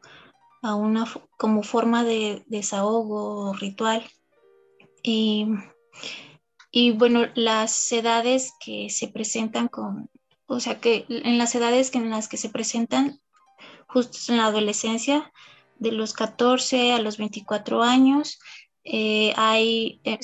a 0.62 0.74
una 0.74 1.06
como 1.36 1.62
forma 1.62 2.04
de 2.04 2.44
desahogo 2.46 3.52
ritual. 3.54 4.04
Y, 5.02 5.46
y, 6.70 6.92
bueno, 6.92 7.26
las 7.34 7.90
edades 7.92 8.52
que 8.60 8.90
se 8.90 9.08
presentan 9.08 9.68
con, 9.68 10.10
o 10.46 10.60
sea 10.60 10.80
que 10.80 11.06
en 11.08 11.38
las 11.38 11.54
edades 11.54 11.94
en 11.94 12.10
las 12.10 12.28
que 12.28 12.36
se 12.36 12.50
presentan 12.50 13.20
justo 13.86 14.18
en 14.32 14.38
la 14.38 14.46
adolescencia, 14.46 15.32
de 15.78 15.92
los 15.92 16.12
14 16.12 16.92
a 16.92 16.98
los 16.98 17.18
24 17.18 17.82
años, 17.82 18.38
eh, 18.84 19.32
hay, 19.36 20.00
eh, 20.04 20.18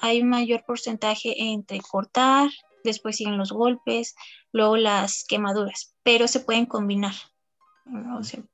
hay 0.00 0.22
mayor 0.22 0.64
porcentaje 0.66 1.34
entre 1.52 1.80
cortar, 1.80 2.50
después 2.84 3.16
siguen 3.16 3.38
los 3.38 3.52
golpes, 3.52 4.14
luego 4.52 4.76
las 4.76 5.24
quemaduras, 5.24 5.94
pero 6.02 6.28
se 6.28 6.40
pueden 6.40 6.66
combinar 6.66 7.14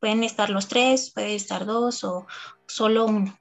pueden 0.00 0.24
estar 0.24 0.50
los 0.50 0.68
tres, 0.68 1.10
puede 1.10 1.34
estar 1.34 1.66
dos 1.66 2.04
o 2.04 2.26
solo 2.66 3.06
uno. 3.06 3.38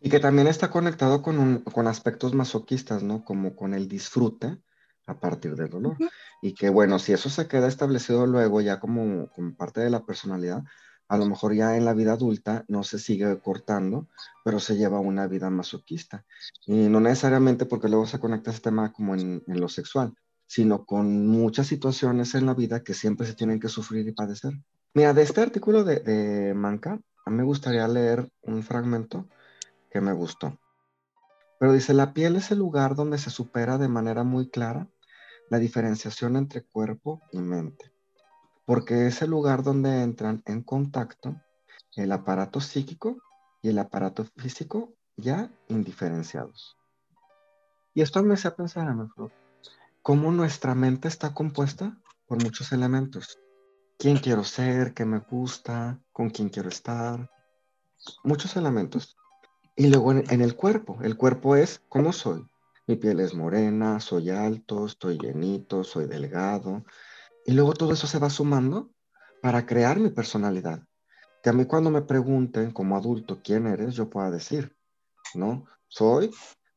Y 0.00 0.10
que 0.10 0.18
también 0.18 0.48
está 0.48 0.70
conectado 0.70 1.22
con, 1.22 1.60
con 1.60 1.86
aspectos 1.86 2.34
masoquistas, 2.34 3.02
¿no? 3.02 3.24
Como 3.24 3.54
con 3.54 3.72
el 3.72 3.86
disfrute 3.88 4.58
a 5.06 5.20
partir 5.20 5.54
del 5.54 5.70
dolor. 5.70 5.96
Y 6.40 6.54
que 6.54 6.70
bueno, 6.70 6.98
si 6.98 7.12
eso 7.12 7.30
se 7.30 7.46
queda 7.46 7.68
establecido 7.68 8.26
luego 8.26 8.60
ya 8.60 8.80
como, 8.80 9.28
como 9.30 9.54
parte 9.54 9.80
de 9.80 9.90
la 9.90 10.04
personalidad, 10.04 10.64
a 11.08 11.16
lo 11.18 11.26
mejor 11.26 11.54
ya 11.54 11.76
en 11.76 11.84
la 11.84 11.94
vida 11.94 12.14
adulta 12.14 12.64
no 12.68 12.82
se 12.84 12.98
sigue 12.98 13.38
cortando, 13.40 14.08
pero 14.44 14.58
se 14.58 14.76
lleva 14.76 14.98
una 14.98 15.26
vida 15.26 15.50
masoquista. 15.50 16.24
Y 16.66 16.88
no 16.88 17.00
necesariamente 17.00 17.66
porque 17.66 17.88
luego 17.88 18.06
se 18.06 18.18
conecta 18.18 18.50
ese 18.50 18.60
tema 18.60 18.92
como 18.92 19.14
en, 19.14 19.42
en 19.46 19.60
lo 19.60 19.68
sexual, 19.68 20.14
sino 20.52 20.84
con 20.84 21.26
muchas 21.28 21.66
situaciones 21.66 22.34
en 22.34 22.44
la 22.44 22.52
vida 22.52 22.82
que 22.84 22.92
siempre 22.92 23.26
se 23.26 23.32
tienen 23.32 23.58
que 23.58 23.70
sufrir 23.70 24.06
y 24.06 24.12
padecer. 24.12 24.52
Mira, 24.92 25.14
de 25.14 25.22
este 25.22 25.40
artículo 25.40 25.82
de, 25.82 26.52
Manca, 26.54 27.00
a 27.24 27.30
mí 27.30 27.38
me 27.38 27.42
gustaría 27.42 27.88
leer 27.88 28.28
un 28.42 28.62
fragmento 28.62 29.26
que 29.90 30.02
me 30.02 30.12
gustó. 30.12 30.58
Pero 31.58 31.72
dice, 31.72 31.94
la 31.94 32.12
piel 32.12 32.36
es 32.36 32.50
el 32.50 32.58
lugar 32.58 32.94
donde 32.94 33.16
se 33.16 33.30
supera 33.30 33.78
de 33.78 33.88
manera 33.88 34.24
muy 34.24 34.50
clara 34.50 34.90
la 35.48 35.58
diferenciación 35.58 36.36
entre 36.36 36.60
cuerpo 36.60 37.22
y 37.32 37.38
mente, 37.38 37.90
porque 38.66 39.06
es 39.06 39.22
el 39.22 39.30
lugar 39.30 39.62
donde 39.62 40.02
entran 40.02 40.42
en 40.44 40.62
contacto 40.62 41.34
el 41.96 42.12
aparato 42.12 42.60
psíquico 42.60 43.16
y 43.62 43.70
el 43.70 43.78
aparato 43.78 44.26
físico 44.36 44.92
ya 45.16 45.50
indiferenciados. 45.68 46.76
Y 47.94 48.02
esto 48.02 48.22
me 48.22 48.34
hace 48.34 48.50
pensar, 48.50 48.86
a 48.86 49.08
flor, 49.14 49.32
cómo 50.02 50.32
nuestra 50.32 50.74
mente 50.74 51.08
está 51.08 51.32
compuesta 51.32 51.96
por 52.26 52.42
muchos 52.42 52.72
elementos. 52.72 53.38
¿Quién 53.98 54.18
quiero 54.18 54.42
ser? 54.42 54.94
¿Qué 54.94 55.04
me 55.04 55.20
gusta? 55.20 56.00
¿Con 56.12 56.30
quién 56.30 56.48
quiero 56.48 56.68
estar? 56.68 57.30
Muchos 58.24 58.56
elementos. 58.56 59.16
Y 59.76 59.86
luego 59.86 60.12
en, 60.12 60.40
el 60.40 60.56
cuerpo. 60.56 60.98
El 61.02 61.16
cuerpo 61.16 61.54
es 61.54 61.80
cómo 61.88 62.12
soy. 62.12 62.44
Mi 62.88 62.96
piel 62.96 63.20
es 63.20 63.32
morena, 63.32 64.00
soy 64.00 64.30
alto, 64.30 64.86
estoy 64.86 65.18
llenito, 65.18 65.84
soy 65.84 66.06
delgado. 66.06 66.84
Y 67.46 67.52
luego 67.52 67.72
todo 67.74 67.92
eso 67.92 68.08
se 68.08 68.18
va 68.18 68.28
sumando 68.28 68.90
para 69.40 69.66
crear 69.66 70.00
mi 70.00 70.10
personalidad. 70.10 70.82
Que 71.44 71.50
a 71.50 71.52
mí 71.52 71.64
cuando 71.64 71.90
me 71.90 72.02
pregunten 72.02 72.72
como 72.72 72.96
adulto 72.96 73.40
quién 73.42 73.68
eres, 73.68 73.94
yo 73.94 74.10
pueda 74.10 74.30
decir, 74.30 74.76
¿no? 75.34 75.64
Soy 75.86 76.30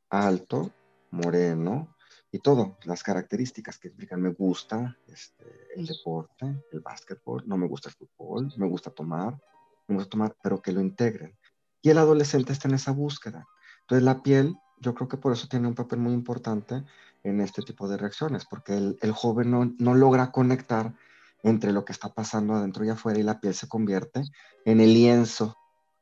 alto, 0.10 0.72
moreno, 1.10 1.95
y 2.36 2.40
todo, 2.40 2.78
las 2.84 3.02
características 3.02 3.78
que 3.78 3.88
explican, 3.88 4.22
me 4.22 4.34
gusta 4.34 4.98
este, 5.08 5.46
el 5.74 5.86
deporte, 5.86 6.66
el 6.74 6.82
básquetbol, 6.82 7.44
no 7.48 7.56
me 7.56 7.66
gusta 7.66 7.88
el 7.88 7.96
fútbol, 7.96 8.54
me 8.58 8.68
gusta 8.68 8.90
tomar, 8.90 9.42
me 9.88 9.96
gusta 9.96 10.10
tomar, 10.10 10.36
pero 10.44 10.62
que 10.62 10.74
lo 10.74 10.82
integren. 10.82 11.34
Y 11.82 11.92
el 11.92 11.98
adolescente 11.98 12.52
está 12.52 12.68
en 12.68 12.74
esa 12.74 12.92
búsqueda. 12.92 13.48
Entonces 13.84 14.04
la 14.04 14.22
piel, 14.22 14.54
yo 14.82 14.94
creo 14.94 15.08
que 15.08 15.16
por 15.16 15.32
eso 15.32 15.48
tiene 15.48 15.70
un 15.70 15.76
papel 15.76 16.00
muy 16.00 16.12
importante 16.12 16.84
en 17.24 17.40
este 17.40 17.62
tipo 17.62 17.88
de 17.88 17.96
reacciones, 17.96 18.44
porque 18.44 18.76
el, 18.76 18.98
el 19.02 19.14
joven 19.14 19.50
no, 19.50 19.74
no 19.80 19.96
logra 19.96 20.34
conectar 20.34 20.94
entre 21.42 21.72
lo 21.72 21.86
que 21.86 21.94
está 21.94 22.14
pasando 22.14 22.54
adentro 22.56 22.84
y 22.84 22.90
afuera 22.90 23.18
y 23.18 23.24
la 23.24 23.40
piel 23.40 23.54
se 23.54 23.70
convierte 23.70 24.24
en 24.66 24.82
el 24.82 24.94
lienzo 24.94 25.58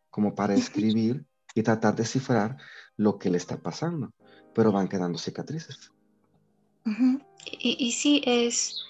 como 0.10 0.34
para 0.34 0.56
escribir 0.56 1.28
y 1.54 1.62
tratar 1.62 1.96
de 1.96 2.06
cifrar 2.06 2.58
lo 2.98 3.20
que 3.20 3.30
le 3.30 3.38
está 3.38 3.58
pasando, 3.58 4.16
pero 4.56 4.72
van 4.72 4.88
quedando 4.88 5.20
cicatrices 5.20 5.94
y, 7.46 7.92
sí, 7.92 8.22
es, 8.26 8.84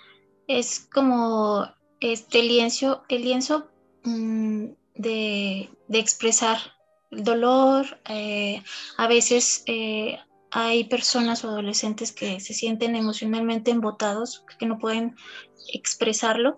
es 0.47 0.87
como 0.91 1.67
este 1.99 2.41
lienzo, 2.43 3.03
el 3.09 3.23
lienzo 3.23 3.69
mm, 4.03 4.65
de, 4.95 5.69
expresar 5.89 6.57
el 7.11 7.23
dolor. 7.23 7.99
Eh, 8.09 8.63
a 8.97 9.07
veces 9.07 9.63
eh, 9.67 10.19
hay 10.51 10.85
personas 10.85 11.43
o 11.43 11.49
adolescentes 11.49 12.11
que 12.11 12.39
se 12.39 12.53
sienten 12.53 12.95
emocionalmente 12.95 13.71
embotados, 13.71 14.43
que 14.59 14.65
no 14.65 14.79
pueden 14.79 15.15
expresarlo 15.73 16.55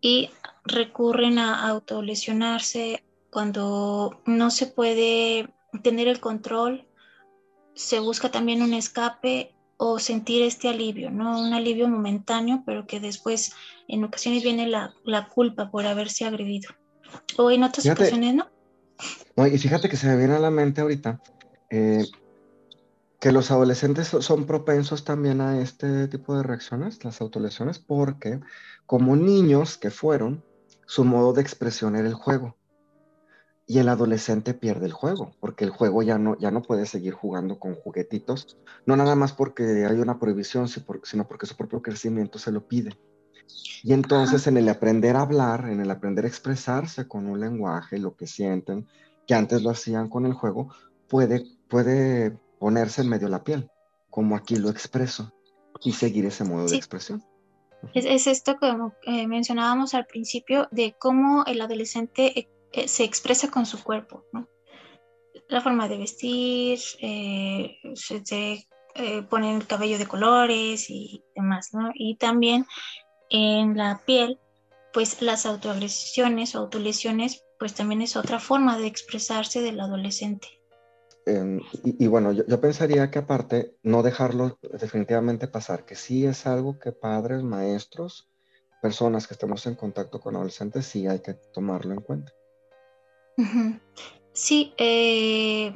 y 0.00 0.30
recurren 0.64 1.38
a 1.38 1.68
autolesionarse 1.68 3.04
cuando 3.30 4.20
no 4.26 4.50
se 4.50 4.66
puede 4.66 5.48
tener 5.82 6.06
el 6.06 6.20
control, 6.20 6.86
se 7.74 7.98
busca 7.98 8.30
también 8.30 8.62
un 8.62 8.74
escape 8.74 9.54
o 9.84 9.98
sentir 9.98 10.42
este 10.42 10.68
alivio, 10.68 11.10
¿no? 11.10 11.40
Un 11.40 11.54
alivio 11.54 11.88
momentáneo, 11.88 12.62
pero 12.64 12.86
que 12.86 13.00
después 13.00 13.52
en 13.88 14.04
ocasiones 14.04 14.44
viene 14.44 14.68
la, 14.68 14.94
culpa 15.34 15.72
por 15.72 15.86
haberse 15.86 16.24
agredido. 16.24 16.70
O 17.36 17.50
en 17.50 17.64
otras 17.64 17.86
ocasiones, 17.86 18.32
¿no? 18.36 18.48
No, 19.34 19.44
y 19.44 19.58
fíjate 19.58 19.88
que 19.88 19.96
se 19.96 20.06
me 20.06 20.16
viene 20.16 20.34
a 20.34 20.38
la 20.38 20.52
mente 20.52 20.82
ahorita 20.82 21.20
eh, 21.68 22.04
que 23.18 23.32
los 23.32 23.50
adolescentes 23.50 24.06
son 24.06 24.46
propensos 24.46 25.02
también 25.02 25.40
a 25.40 25.60
este 25.60 26.06
tipo 26.06 26.36
de 26.36 26.44
reacciones, 26.44 27.04
las 27.04 27.20
autolesiones, 27.20 27.80
porque 27.80 28.38
como 28.86 29.16
niños 29.16 29.78
que 29.78 29.90
fueron, 29.90 30.44
su 30.86 31.04
modo 31.04 31.32
de 31.32 31.42
expresión 31.42 31.96
era 31.96 32.06
el 32.06 32.14
juego. 32.14 32.56
Y 33.72 33.78
el 33.78 33.88
adolescente 33.88 34.52
pierde 34.52 34.84
el 34.84 34.92
juego, 34.92 35.32
porque 35.40 35.64
el 35.64 35.70
juego 35.70 36.02
ya 36.02 36.18
no, 36.18 36.38
ya 36.38 36.50
no 36.50 36.60
puede 36.60 36.84
seguir 36.84 37.14
jugando 37.14 37.58
con 37.58 37.74
juguetitos, 37.74 38.58
no 38.84 38.98
nada 38.98 39.14
más 39.14 39.32
porque 39.32 39.86
hay 39.88 39.96
una 39.96 40.18
prohibición, 40.18 40.68
sino 40.68 41.26
porque 41.26 41.46
su 41.46 41.56
propio 41.56 41.80
crecimiento 41.80 42.38
se 42.38 42.52
lo 42.52 42.68
pide. 42.68 42.90
Y 43.82 43.94
entonces 43.94 44.46
en 44.46 44.58
el 44.58 44.68
aprender 44.68 45.16
a 45.16 45.22
hablar, 45.22 45.70
en 45.70 45.80
el 45.80 45.90
aprender 45.90 46.26
a 46.26 46.28
expresarse 46.28 47.08
con 47.08 47.26
un 47.26 47.40
lenguaje, 47.40 47.98
lo 47.98 48.14
que 48.14 48.26
sienten, 48.26 48.86
que 49.26 49.32
antes 49.32 49.62
lo 49.62 49.70
hacían 49.70 50.10
con 50.10 50.26
el 50.26 50.34
juego, 50.34 50.68
puede, 51.08 51.42
puede 51.66 52.36
ponerse 52.58 53.00
en 53.00 53.08
medio 53.08 53.28
de 53.28 53.32
la 53.32 53.42
piel, 53.42 53.70
como 54.10 54.36
aquí 54.36 54.56
lo 54.56 54.68
expreso, 54.68 55.32
y 55.82 55.92
seguir 55.92 56.26
ese 56.26 56.44
modo 56.44 56.68
de 56.68 56.76
expresión. 56.76 57.24
Es, 57.94 58.26
esto 58.26 58.56
como 58.58 58.92
eh, 59.06 59.26
mencionábamos 59.26 59.94
al 59.94 60.04
principio 60.04 60.68
de 60.70 60.94
cómo 60.98 61.44
el 61.46 61.60
adolescente 61.60 62.38
eh, 62.72 62.82
eh, 62.82 62.88
se 62.88 63.04
expresa 63.04 63.50
con 63.50 63.66
su 63.66 63.82
cuerpo, 63.82 64.24
¿no? 64.32 64.48
La 65.48 65.60
forma 65.60 65.88
de 65.88 65.98
vestir, 65.98 66.78
se, 66.78 68.66
pone 69.28 69.56
el 69.56 69.66
cabello 69.66 69.98
de 69.98 70.06
colores 70.06 70.88
y 70.88 71.24
demás, 71.34 71.70
¿no? 71.72 71.90
Y 71.94 72.16
también 72.16 72.66
en 73.30 73.76
la 73.76 74.02
piel, 74.04 74.38
pues 74.92 75.22
las 75.22 75.46
autoagresiones 75.46 76.54
o 76.54 76.58
autolesiones, 76.58 77.44
pues 77.58 77.74
también 77.74 78.02
es 78.02 78.16
otra 78.16 78.38
forma 78.38 78.78
de 78.78 78.86
expresarse 78.86 79.60
del 79.60 79.80
adolescente. 79.80 80.48
Y, 81.84 82.06
bueno, 82.08 82.32
yo, 82.32 82.60
pensaría 82.60 83.10
que 83.10 83.20
aparte, 83.20 83.76
no 83.82 84.02
dejarlo 84.02 84.58
definitivamente 84.72 85.46
pasar, 85.46 85.84
que 85.84 85.94
sí 85.94 86.26
es 86.26 86.46
algo 86.46 86.78
que 86.80 86.90
padres, 86.90 87.44
maestros, 87.44 88.28
personas 88.80 89.28
que 89.28 89.34
estemos 89.34 89.64
en 89.66 89.76
contacto 89.76 90.20
con 90.20 90.34
adolescentes, 90.34 90.86
sí 90.86 91.06
hay 91.06 91.20
que 91.20 91.34
tomarlo 91.34 91.94
en 91.94 92.00
cuenta. 92.00 92.32
Sí, 94.32 94.74
eh, 94.78 95.72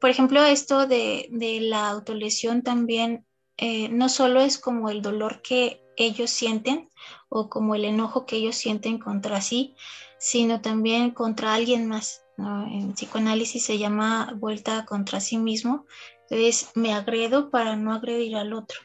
por 0.00 0.10
ejemplo, 0.10 0.44
esto 0.44 0.86
de, 0.86 1.28
la 1.62 1.88
autolesión 1.88 2.62
también 2.62 3.24
eh, 3.56 3.88
no 3.88 4.08
solo 4.08 4.40
es 4.40 4.58
como 4.58 4.90
el 4.90 5.00
dolor 5.00 5.42
que 5.42 5.80
ellos 5.96 6.30
sienten 6.30 6.90
o 7.28 7.48
como 7.48 7.74
el 7.74 7.84
enojo 7.84 8.26
que 8.26 8.36
ellos 8.36 8.56
sienten 8.56 8.98
contra 8.98 9.40
sí, 9.40 9.76
sino 10.18 10.60
también 10.60 11.12
contra 11.12 11.54
alguien 11.54 11.86
más. 11.86 12.24
En 12.38 12.94
psicoanálisis 12.94 13.64
se 13.64 13.78
llama 13.78 14.34
vuelta 14.36 14.84
contra 14.86 15.20
sí 15.20 15.38
mismo. 15.38 15.86
Entonces, 16.28 16.70
me 16.74 16.94
agredo 16.94 17.50
para 17.50 17.76
no 17.76 17.92
agredir 17.92 18.36
al 18.36 18.54
otro. 18.54 18.80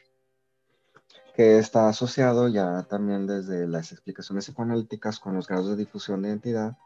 Que 1.34 1.58
está 1.58 1.88
asociado 1.88 2.46
ya 2.48 2.84
también 2.84 3.26
desde 3.26 3.66
las 3.66 3.90
explicaciones 3.90 4.44
psicoanalíticas 4.44 5.18
con 5.18 5.34
los 5.34 5.48
grados 5.48 5.70
de 5.70 5.76
difusión 5.76 6.22
de 6.22 6.28
identidad 6.28 6.76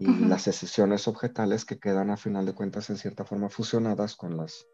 y 0.00 0.06
las 0.06 0.48
excepciones 0.48 1.06
objetales 1.08 1.66
que 1.66 1.78
quedan 1.78 2.08
a 2.08 2.16
final 2.16 2.46
de 2.46 2.54
cuentas 2.54 2.88
en 2.88 2.96
cierta 2.96 3.26
forma 3.26 3.50
fusionadas 3.50 4.16
con 4.16 4.34
las 4.34 4.66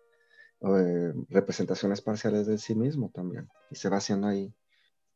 eh, 0.61 1.13
representaciones 1.29 2.01
parciales 2.01 2.47
de 2.47 2.59
sí 2.59 2.77
mismo 2.77 3.11
también. 3.13 3.49
Y 3.73 3.75
se 3.75 3.89
va 3.89 3.97
haciendo 3.97 4.29
ahí 4.29 4.55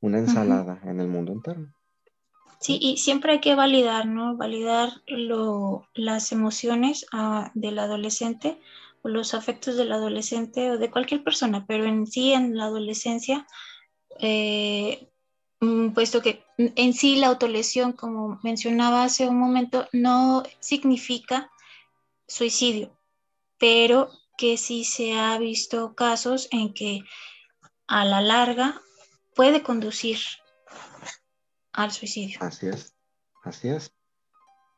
una 0.01 0.19
ensalada 0.19 0.81
en 0.83 0.99
el 0.99 1.07
mundo 1.07 1.33
interno. 1.33 1.73
Sí, 2.59 2.77
y 2.83 2.97
siempre 2.97 3.35
hay 3.35 3.41
que 3.41 3.55
validar, 3.55 4.07
¿no? 4.07 4.37
Validar 4.37 4.91
lo, 5.07 5.87
las 5.95 6.33
emociones 6.33 7.07
ah, 7.13 7.53
del 7.55 7.79
adolescente 7.79 8.59
o 9.03 9.09
los 9.09 9.33
afectos 9.33 9.77
del 9.77 9.93
adolescente 9.93 10.73
o 10.73 10.79
de 10.79 10.91
cualquier 10.91 11.23
persona, 11.23 11.67
pero 11.69 11.85
en 11.85 12.09
sí 12.09 12.33
en 12.33 12.57
la 12.57 12.65
adolescencia, 12.65 13.47
eh, 14.19 15.09
puesto 15.95 16.23
que 16.23 16.45
en 16.57 16.95
sí 16.95 17.17
la 17.17 17.29
autolesión, 17.29 17.93
como 17.93 18.39
mencionaba 18.43 19.05
hace 19.05 19.29
un 19.29 19.39
momento, 19.39 19.87
no 19.93 20.43
significa 20.59 21.51
suicidio, 22.27 22.99
pero 23.59 24.11
que 24.39 24.57
sí 24.57 24.85
se 24.85 25.19
ha 25.19 25.39
visto 25.39 25.95
casos 25.95 26.49
en 26.51 26.73
que 26.73 27.01
a 27.87 28.05
la 28.05 28.23
larga 28.23 28.81
puede 29.35 29.63
conducir 29.63 30.19
al 31.73 31.93
suicidio. 31.93 32.39
Así 32.41 32.67
es, 32.67 32.95
así 33.45 33.69
es. 33.69 33.93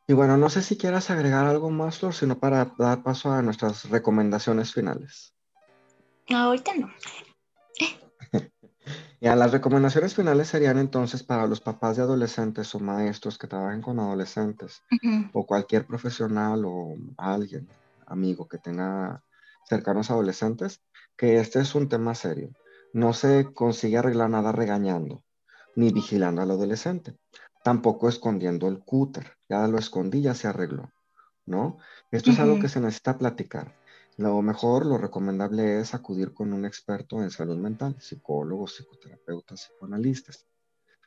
Y 0.09 0.15
bueno, 0.15 0.37
no 0.37 0.51
sé 0.51 0.63
si 0.63 0.77
quieras 0.77 1.11
agregar 1.11 1.47
algo 1.47 1.71
más, 1.71 1.99
Flor, 1.99 2.13
sino 2.13 2.39
para 2.39 2.75
dar 2.77 3.03
paso 3.05 3.31
a 3.31 3.41
nuestras 3.41 3.89
recomendaciones 3.89 4.73
finales. 4.73 5.33
ahorita 6.29 6.75
no. 6.75 6.93
Ya, 9.23 9.37
las 9.37 9.53
recomendaciones 9.53 10.17
finales 10.17 10.49
serían 10.49 10.79
entonces 10.79 11.23
para 11.23 11.47
los 11.47 11.61
papás 11.61 11.97
de 11.97 12.03
adolescentes 12.03 12.75
o 12.75 12.81
maestros 12.81 13.39
que 13.39 13.47
trabajen 13.47 13.81
con 13.81 14.01
adolescentes 14.01 14.83
o 15.33 15.47
cualquier 15.47 15.87
profesional 15.87 16.65
o 16.65 16.97
alguien, 17.17 17.69
amigo 18.05 18.49
que 18.49 18.59
tenga 18.59 19.23
cercanos 19.69 20.11
adolescentes, 20.11 20.83
que 21.17 21.39
este 21.39 21.61
es 21.61 21.73
un 21.77 21.89
tema 21.89 22.17
serio. 22.17 22.51
No 22.93 23.13
se 23.13 23.53
consigue 23.55 23.97
arreglar 23.97 24.29
nada 24.29 24.51
regañando 24.51 25.23
ni 25.77 25.93
vigilando 25.93 26.43
al 26.43 26.51
adolescente, 26.51 27.17
tampoco 27.63 28.09
escondiendo 28.09 28.67
el 28.67 28.81
cúter, 28.81 29.37
ya 29.49 29.69
lo 29.69 29.79
escondí, 29.79 30.21
ya 30.21 30.35
se 30.35 30.49
arregló, 30.49 30.91
¿no? 31.47 31.79
Esto 32.11 32.33
es 32.33 32.41
algo 32.41 32.59
que 32.59 32.69
se 32.69 32.81
necesita 32.81 33.17
platicar. 33.19 33.73
Lo 34.17 34.41
mejor, 34.43 34.87
lo 34.87 34.99
recomendable 34.99 35.81
es 35.81 35.95
acudir 35.95 36.35
con 36.35 36.53
un 36.53 36.65
experto 36.65 37.23
en 37.23 37.31
salud 37.31 37.57
mental, 37.57 37.97
psicólogos, 38.01 38.77
psicoterapeutas, 38.77 39.69
psicoanalistas. 39.69 40.47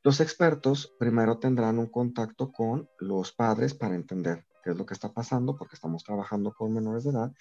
Los 0.03 0.19
expertos 0.19 0.93
primero 0.99 1.37
tendrán 1.37 1.79
un 1.79 1.87
contacto 1.87 2.51
con 2.51 2.89
los 2.99 3.31
padres 3.31 3.73
para 3.73 3.95
entender 3.95 4.45
qué 4.63 4.71
es 4.71 4.77
lo 4.77 4.85
que 4.85 4.93
está 4.93 5.13
pasando, 5.13 5.55
porque 5.55 5.75
estamos 5.75 6.03
trabajando 6.03 6.53
con 6.53 6.73
menores 6.73 7.03
de 7.03 7.11
edad, 7.11 7.31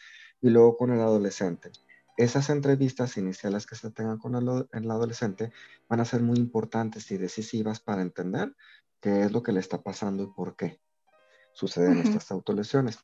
y 0.40 0.50
luego 0.50 0.76
con 0.76 0.92
el 0.92 1.00
adolescente 1.00 1.72
esas 2.16 2.50
entrevistas 2.50 3.16
iniciales 3.16 3.66
que 3.66 3.74
se 3.74 3.90
tengan 3.90 4.18
con 4.18 4.34
el, 4.36 4.90
adolescente 4.90 5.52
van 5.88 6.00
a 6.00 6.04
ser 6.04 6.22
muy 6.22 6.38
importantes 6.38 7.10
y 7.10 7.16
decisivas 7.16 7.80
para 7.80 8.02
entender 8.02 8.54
qué 9.00 9.22
es 9.22 9.32
lo 9.32 9.42
que 9.42 9.52
le 9.52 9.60
está 9.60 9.82
pasando 9.82 10.22
y 10.22 10.26
por 10.28 10.56
qué 10.56 10.80
suceden 11.52 11.98
estas 11.98 12.30
autolesiones. 12.30 12.98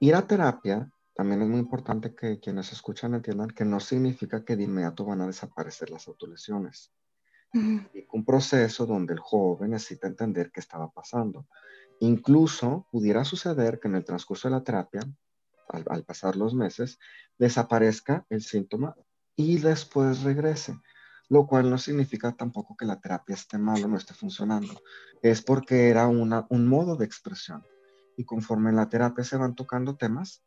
Ir 0.00 0.14
a 0.14 0.26
terapia 0.26 0.90
también 1.18 1.42
es 1.42 1.48
muy 1.48 1.58
importante 1.58 2.14
que 2.14 2.38
quienes 2.38 2.70
escuchan 2.70 3.12
entiendan 3.12 3.50
que 3.50 3.64
no 3.64 3.80
significa 3.80 4.44
que 4.44 4.54
de 4.54 4.62
inmediato 4.62 5.04
van 5.04 5.20
a 5.20 5.26
desaparecer 5.26 5.90
las 5.90 6.06
autolesiones. 6.06 6.92
Un 7.52 8.24
proceso 8.24 8.86
donde 8.86 9.14
el 9.14 9.18
joven 9.18 9.72
necesita 9.72 10.06
entender 10.06 10.52
qué 10.52 10.60
estaba 10.60 10.92
pasando. 10.92 11.48
Incluso 11.98 12.86
pudiera 12.92 13.24
suceder 13.24 13.80
que 13.80 13.88
en 13.88 13.96
el 13.96 14.04
transcurso 14.04 14.46
de 14.46 14.54
la 14.54 14.62
terapia 14.62 15.00
al, 15.70 16.04
pasar 16.04 16.36
los 16.36 16.54
meses, 16.54 17.00
desaparezca 17.36 18.24
el 18.30 18.40
síntoma 18.40 18.94
y 19.34 19.58
después 19.58 20.22
regrese 20.22 20.78
lo 21.30 21.48
cual 21.48 21.68
no 21.68 21.78
significa 21.78 22.30
tampoco 22.36 22.76
que 22.76 22.86
la 22.86 23.00
terapia 23.00 23.34
esté 23.34 23.58
mal 23.58 23.84
o 23.84 23.88
no 23.88 23.98
esté 23.98 24.14
funcionando. 24.14 24.80
Es 25.20 25.42
porque 25.42 25.90
era 25.90 26.06
una, 26.06 26.46
un 26.48 26.66
modo 26.68 26.96
de 26.96 27.04
expresión. 27.04 27.66
Y 28.16 28.24
conforme 28.24 28.70
en 28.70 28.76
la 28.76 28.88
terapia 28.88 29.24
se 29.24 29.36
van 29.36 29.54
tocando 29.54 29.96
temas, 29.96 30.42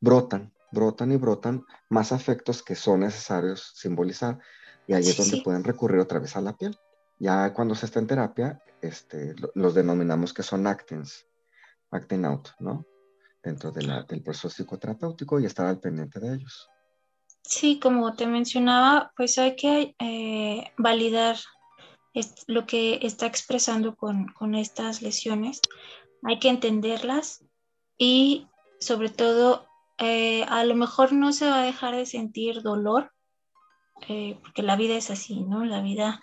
brotan, 0.00 0.52
brotan 0.72 1.12
y 1.12 1.16
brotan 1.16 1.64
más 1.88 2.12
afectos 2.12 2.62
que 2.62 2.74
son 2.74 3.00
necesarios 3.00 3.72
simbolizar. 3.76 4.38
Y 4.86 4.94
ahí 4.94 5.08
es 5.08 5.16
donde 5.16 5.42
pueden 5.42 5.64
recurrir 5.64 6.00
otra 6.00 6.18
vez 6.18 6.36
a 6.36 6.40
la 6.40 6.56
piel. 6.56 6.76
Ya 7.18 7.52
cuando 7.52 7.74
se 7.74 7.86
está 7.86 8.00
en 8.00 8.06
terapia, 8.06 8.62
este, 8.80 9.34
los 9.54 9.74
denominamos 9.74 10.32
que 10.32 10.42
son 10.42 10.66
actings, 10.66 11.26
acting 11.90 12.24
out, 12.24 12.48
¿no? 12.58 12.86
dentro 13.42 13.70
del 13.72 14.22
proceso 14.22 14.50
psicoterapéutico 14.50 15.40
y 15.40 15.46
estar 15.46 15.66
al 15.66 15.80
pendiente 15.80 16.20
de 16.20 16.34
ellos. 16.34 16.68
Sí, 17.42 17.80
como 17.80 18.14
te 18.14 18.26
mencionaba, 18.26 19.12
pues 19.16 19.38
hay 19.38 19.56
que 19.56 19.94
eh, 19.98 20.72
validar 20.76 21.36
lo 22.46 22.66
que 22.66 22.98
está 23.02 23.26
expresando 23.26 23.96
con, 23.96 24.54
estas 24.54 25.00
lesiones, 25.00 25.60
hay 26.24 26.38
que 26.38 26.48
entenderlas 26.48 27.44
y 27.96 28.48
sobre 28.78 29.08
todo 29.08 29.66
eh, 30.00 30.44
a 30.48 30.64
lo 30.64 30.74
mejor 30.74 31.12
no 31.12 31.32
se 31.32 31.46
va 31.46 31.60
a 31.60 31.64
dejar 31.64 31.94
de 31.94 32.06
sentir 32.06 32.62
dolor, 32.62 33.12
eh, 34.08 34.38
porque 34.40 34.62
la 34.62 34.76
vida 34.76 34.96
es 34.96 35.10
así, 35.10 35.40
¿no? 35.42 35.64
La 35.66 35.82
vida 35.82 36.22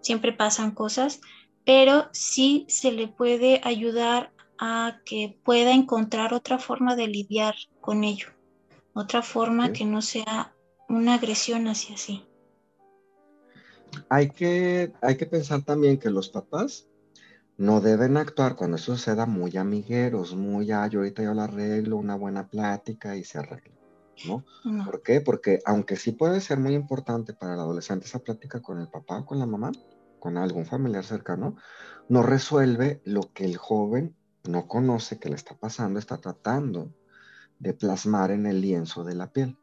siempre 0.00 0.32
pasan 0.32 0.70
cosas, 0.70 1.20
pero 1.66 2.08
sí 2.12 2.64
se 2.68 2.90
le 2.90 3.06
puede 3.06 3.60
ayudar 3.64 4.32
a 4.58 5.00
que 5.04 5.38
pueda 5.44 5.72
encontrar 5.72 6.32
otra 6.32 6.58
forma 6.58 6.96
de 6.96 7.06
lidiar 7.06 7.54
con 7.82 8.02
ello, 8.02 8.28
otra 8.94 9.20
forma 9.20 9.72
que 9.72 9.84
no 9.84 10.00
sea 10.00 10.54
una 10.88 11.14
agresión 11.14 11.68
hacia 11.68 11.98
sí. 11.98 12.24
Hay 14.08 14.30
que, 14.30 14.92
hay 15.02 15.16
que 15.18 15.26
pensar 15.26 15.62
también 15.62 15.98
que 15.98 16.08
los 16.08 16.30
papás 16.30 16.88
no 17.58 17.80
deben 17.80 18.16
actuar 18.16 18.54
cuando 18.54 18.76
eso 18.76 18.96
suceda 18.96 19.26
muy 19.26 19.56
amigueros, 19.56 20.34
muy, 20.36 20.70
ah, 20.70 20.86
yo 20.86 21.00
ahorita 21.00 21.24
yo 21.24 21.34
lo 21.34 21.42
arreglo, 21.42 21.96
una 21.96 22.14
buena 22.14 22.46
plática 22.48 23.16
y 23.16 23.24
se 23.24 23.38
arregla, 23.38 23.74
¿no? 24.26 24.44
¿Por 24.84 25.02
qué? 25.02 25.20
Porque 25.20 25.60
aunque 25.66 25.96
sí 25.96 26.12
puede 26.12 26.40
ser 26.40 26.58
muy 26.60 26.74
importante 26.74 27.34
para 27.34 27.54
el 27.54 27.60
adolescente 27.60 28.06
esa 28.06 28.20
plática 28.20 28.62
con 28.62 28.78
el 28.78 28.88
papá, 28.88 29.26
con 29.26 29.40
la 29.40 29.46
mamá, 29.46 29.72
con 30.20 30.36
algún 30.36 30.66
familiar 30.66 31.04
cercano, 31.04 31.56
no 32.08 32.22
resuelve 32.22 33.02
lo 33.04 33.32
que 33.32 33.44
el 33.44 33.56
joven 33.56 34.14
no 34.44 34.68
conoce 34.68 35.18
que 35.18 35.28
le 35.28 35.34
está 35.34 35.56
pasando, 35.56 35.98
está 35.98 36.18
tratando 36.18 36.94
de 37.58 37.74
plasmar 37.74 38.30
en 38.30 38.46
el 38.46 38.60
lienzo 38.60 39.02
de 39.02 39.16
la 39.16 39.32
piel. 39.32 39.58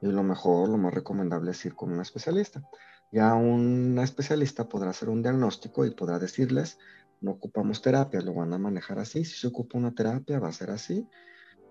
Y 0.00 0.06
lo 0.06 0.22
mejor, 0.22 0.68
lo 0.68 0.78
más 0.78 0.94
recomendable 0.94 1.50
es 1.50 1.64
ir 1.64 1.74
con 1.74 1.92
un 1.92 2.00
especialista. 2.00 2.62
Ya 3.10 3.34
un 3.34 3.98
especialista 3.98 4.68
podrá 4.68 4.90
hacer 4.90 5.10
un 5.10 5.22
diagnóstico 5.22 5.84
y 5.84 5.90
podrá 5.90 6.18
decirles, 6.18 6.78
no 7.22 7.32
ocupamos 7.32 7.80
terapia, 7.80 8.20
lo 8.20 8.34
van 8.34 8.52
a 8.52 8.58
manejar 8.58 8.98
así. 8.98 9.24
Si 9.24 9.38
se 9.38 9.46
ocupa 9.46 9.78
una 9.78 9.94
terapia, 9.94 10.38
va 10.38 10.48
a 10.48 10.52
ser 10.52 10.70
así. 10.70 11.06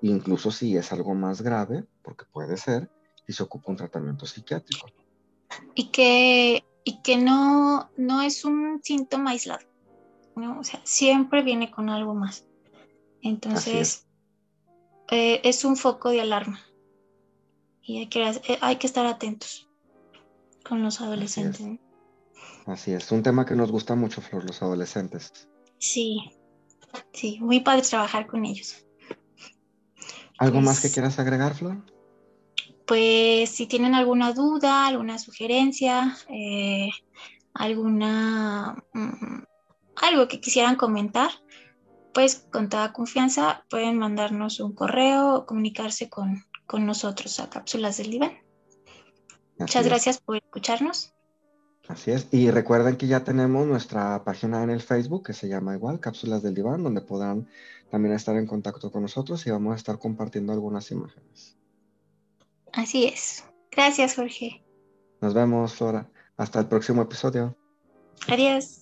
Incluso 0.02 0.52
si 0.52 0.76
es 0.78 0.92
algo 0.92 1.14
más 1.14 1.42
grave, 1.42 1.86
porque 2.02 2.26
puede 2.32 2.58
ser, 2.58 2.90
si 3.28 3.34
se 3.34 3.44
ocupa 3.44 3.72
un 3.72 3.78
tratamiento 3.78 4.26
psiquiátrico. 4.26 4.88
Y 5.76 5.90
que, 5.90 6.64
y 6.84 7.02
que 7.02 7.18
no, 7.18 7.92
no 7.98 8.22
es 8.22 8.46
un 8.46 8.80
síntoma 8.82 9.32
aislado. 9.32 9.68
¿no? 10.36 10.60
O 10.60 10.64
sea, 10.64 10.82
siempre 10.84 11.44
viene 11.44 11.70
con 11.70 11.90
algo 11.90 12.14
más. 12.14 12.46
Entonces, 13.22 14.08
eh, 15.10 15.42
es. 15.44 15.64
un 15.64 15.76
foco 15.76 16.10
de 16.10 16.22
alarma 16.22 16.60
y 17.82 18.00
hay 18.00 18.08
que, 18.08 18.58
hay 18.62 18.76
que 18.78 18.88
estar 18.88 19.06
atentos 19.06 19.70
con 20.68 20.82
los 20.82 21.02
adolescentes. 21.02 21.80
Así 22.66 22.94
es. 22.94 23.12
un 23.12 23.24
tema 23.24 23.46
que 23.46 23.56
nos 23.56 23.72
gusta 23.72 23.96
mucho, 23.96 24.22
Flor, 24.22 24.46
los 24.46 24.62
adolescentes. 24.62 25.48
Sí, 25.78 26.32
sí, 27.14 27.40
muy 27.42 27.62
padre 27.62 27.82
trabajar 27.82 28.28
con 28.28 28.46
ellos. 28.46 28.86
¿Algo 30.38 30.62
más 30.62 30.78
que 30.78 30.84
pues 30.84 30.94
quieras 30.94 31.20
agregar, 31.20 31.54
Flor? 31.54 31.84
Pues 32.86 33.50
si 33.50 33.68
tienen 33.68 33.96
alguna 33.96 34.34
duda, 34.34 34.88
alguna 34.88 35.18
sugerencia, 35.18 36.18
eh, 36.30 36.90
alguna 37.54 38.84
mm, 38.94 39.44
algo 39.96 40.28
que 40.28 40.42
quisieran 40.42 40.76
comentar, 40.76 41.30
pues 42.14 42.48
con 42.52 42.70
toda 42.70 42.94
confianza 42.94 43.66
pueden 43.70 43.98
mandarnos 43.98 44.60
un 44.60 44.74
correo 44.74 45.36
o 45.36 45.46
comunicarse 45.46 46.10
con, 46.10 46.46
nosotros 46.74 47.40
a 47.42 47.50
Cápsulas 47.50 47.98
del 47.98 48.12
Diván. 48.12 48.38
Muchas 49.60 49.86
gracias 49.86 50.20
por 50.20 50.38
escucharnos. 50.38 51.14
Así 51.88 52.12
es. 52.12 52.28
Y 52.32 52.52
recuerden 52.52 52.96
que 52.96 53.08
ya 53.08 53.24
tenemos 53.24 53.68
nuestra 53.68 54.24
página 54.24 54.64
en 54.64 54.70
el 54.70 54.82
Facebook 54.82 55.26
que 55.26 55.34
se 55.34 55.48
llama 55.48 55.76
igual, 55.76 56.00
Cápsulas 56.00 56.42
del 56.42 56.54
Diván, 56.54 56.84
donde 56.84 57.02
podrán 57.02 57.48
también 57.90 58.16
estar 58.16 58.36
en 58.38 58.48
contacto 58.48 58.92
con 58.92 59.02
nosotros 59.02 59.46
y 59.46 59.52
vamos 59.52 59.74
a 59.74 59.78
estar 59.78 60.00
compartiendo 60.00 60.54
algunas 60.54 60.90
imágenes. 60.92 61.58
Así 62.72 63.06
es. 63.06 63.44
Gracias, 63.72 64.16
Jorge. 64.16 64.64
Nos 65.20 65.34
vemos, 65.34 65.74
Flora. 65.74 66.10
Hasta 66.38 66.60
el 66.60 66.68
próximo 66.68 67.02
episodio. 67.02 67.56
Adiós. 68.28 68.81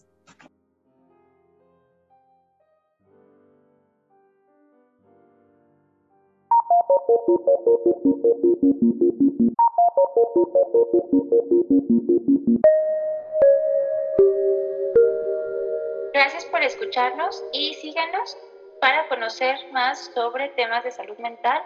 Gracias 16.14 16.46
por 16.46 16.64
escucharnos 16.64 17.44
y 17.54 17.76
síganos 17.76 18.36
para 18.82 19.08
conocer 19.08 19.56
más 19.72 20.12
sobre 20.14 20.50
temas 20.50 20.84
de 20.84 20.92
salud 20.92 21.18
mental 21.20 21.64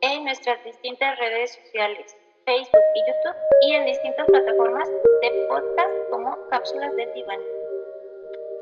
en 0.00 0.22
nuestras 0.24 0.62
distintas 0.64 1.18
redes 1.18 1.54
sociales, 1.54 2.16
Facebook 2.44 2.84
y 2.94 3.00
YouTube, 3.00 3.34
y 3.62 3.74
en 3.74 3.86
distintas 3.86 4.26
plataformas 4.26 4.88
de 4.88 5.46
podcast 5.48 5.90
como 6.10 6.38
Cápsulas 6.50 6.94
de 6.96 7.06
Diván. 7.12 7.40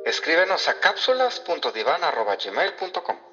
Escríbenos 0.05 0.69
a 0.69 0.79
cápsulas.divan.gmail.com 0.81 3.26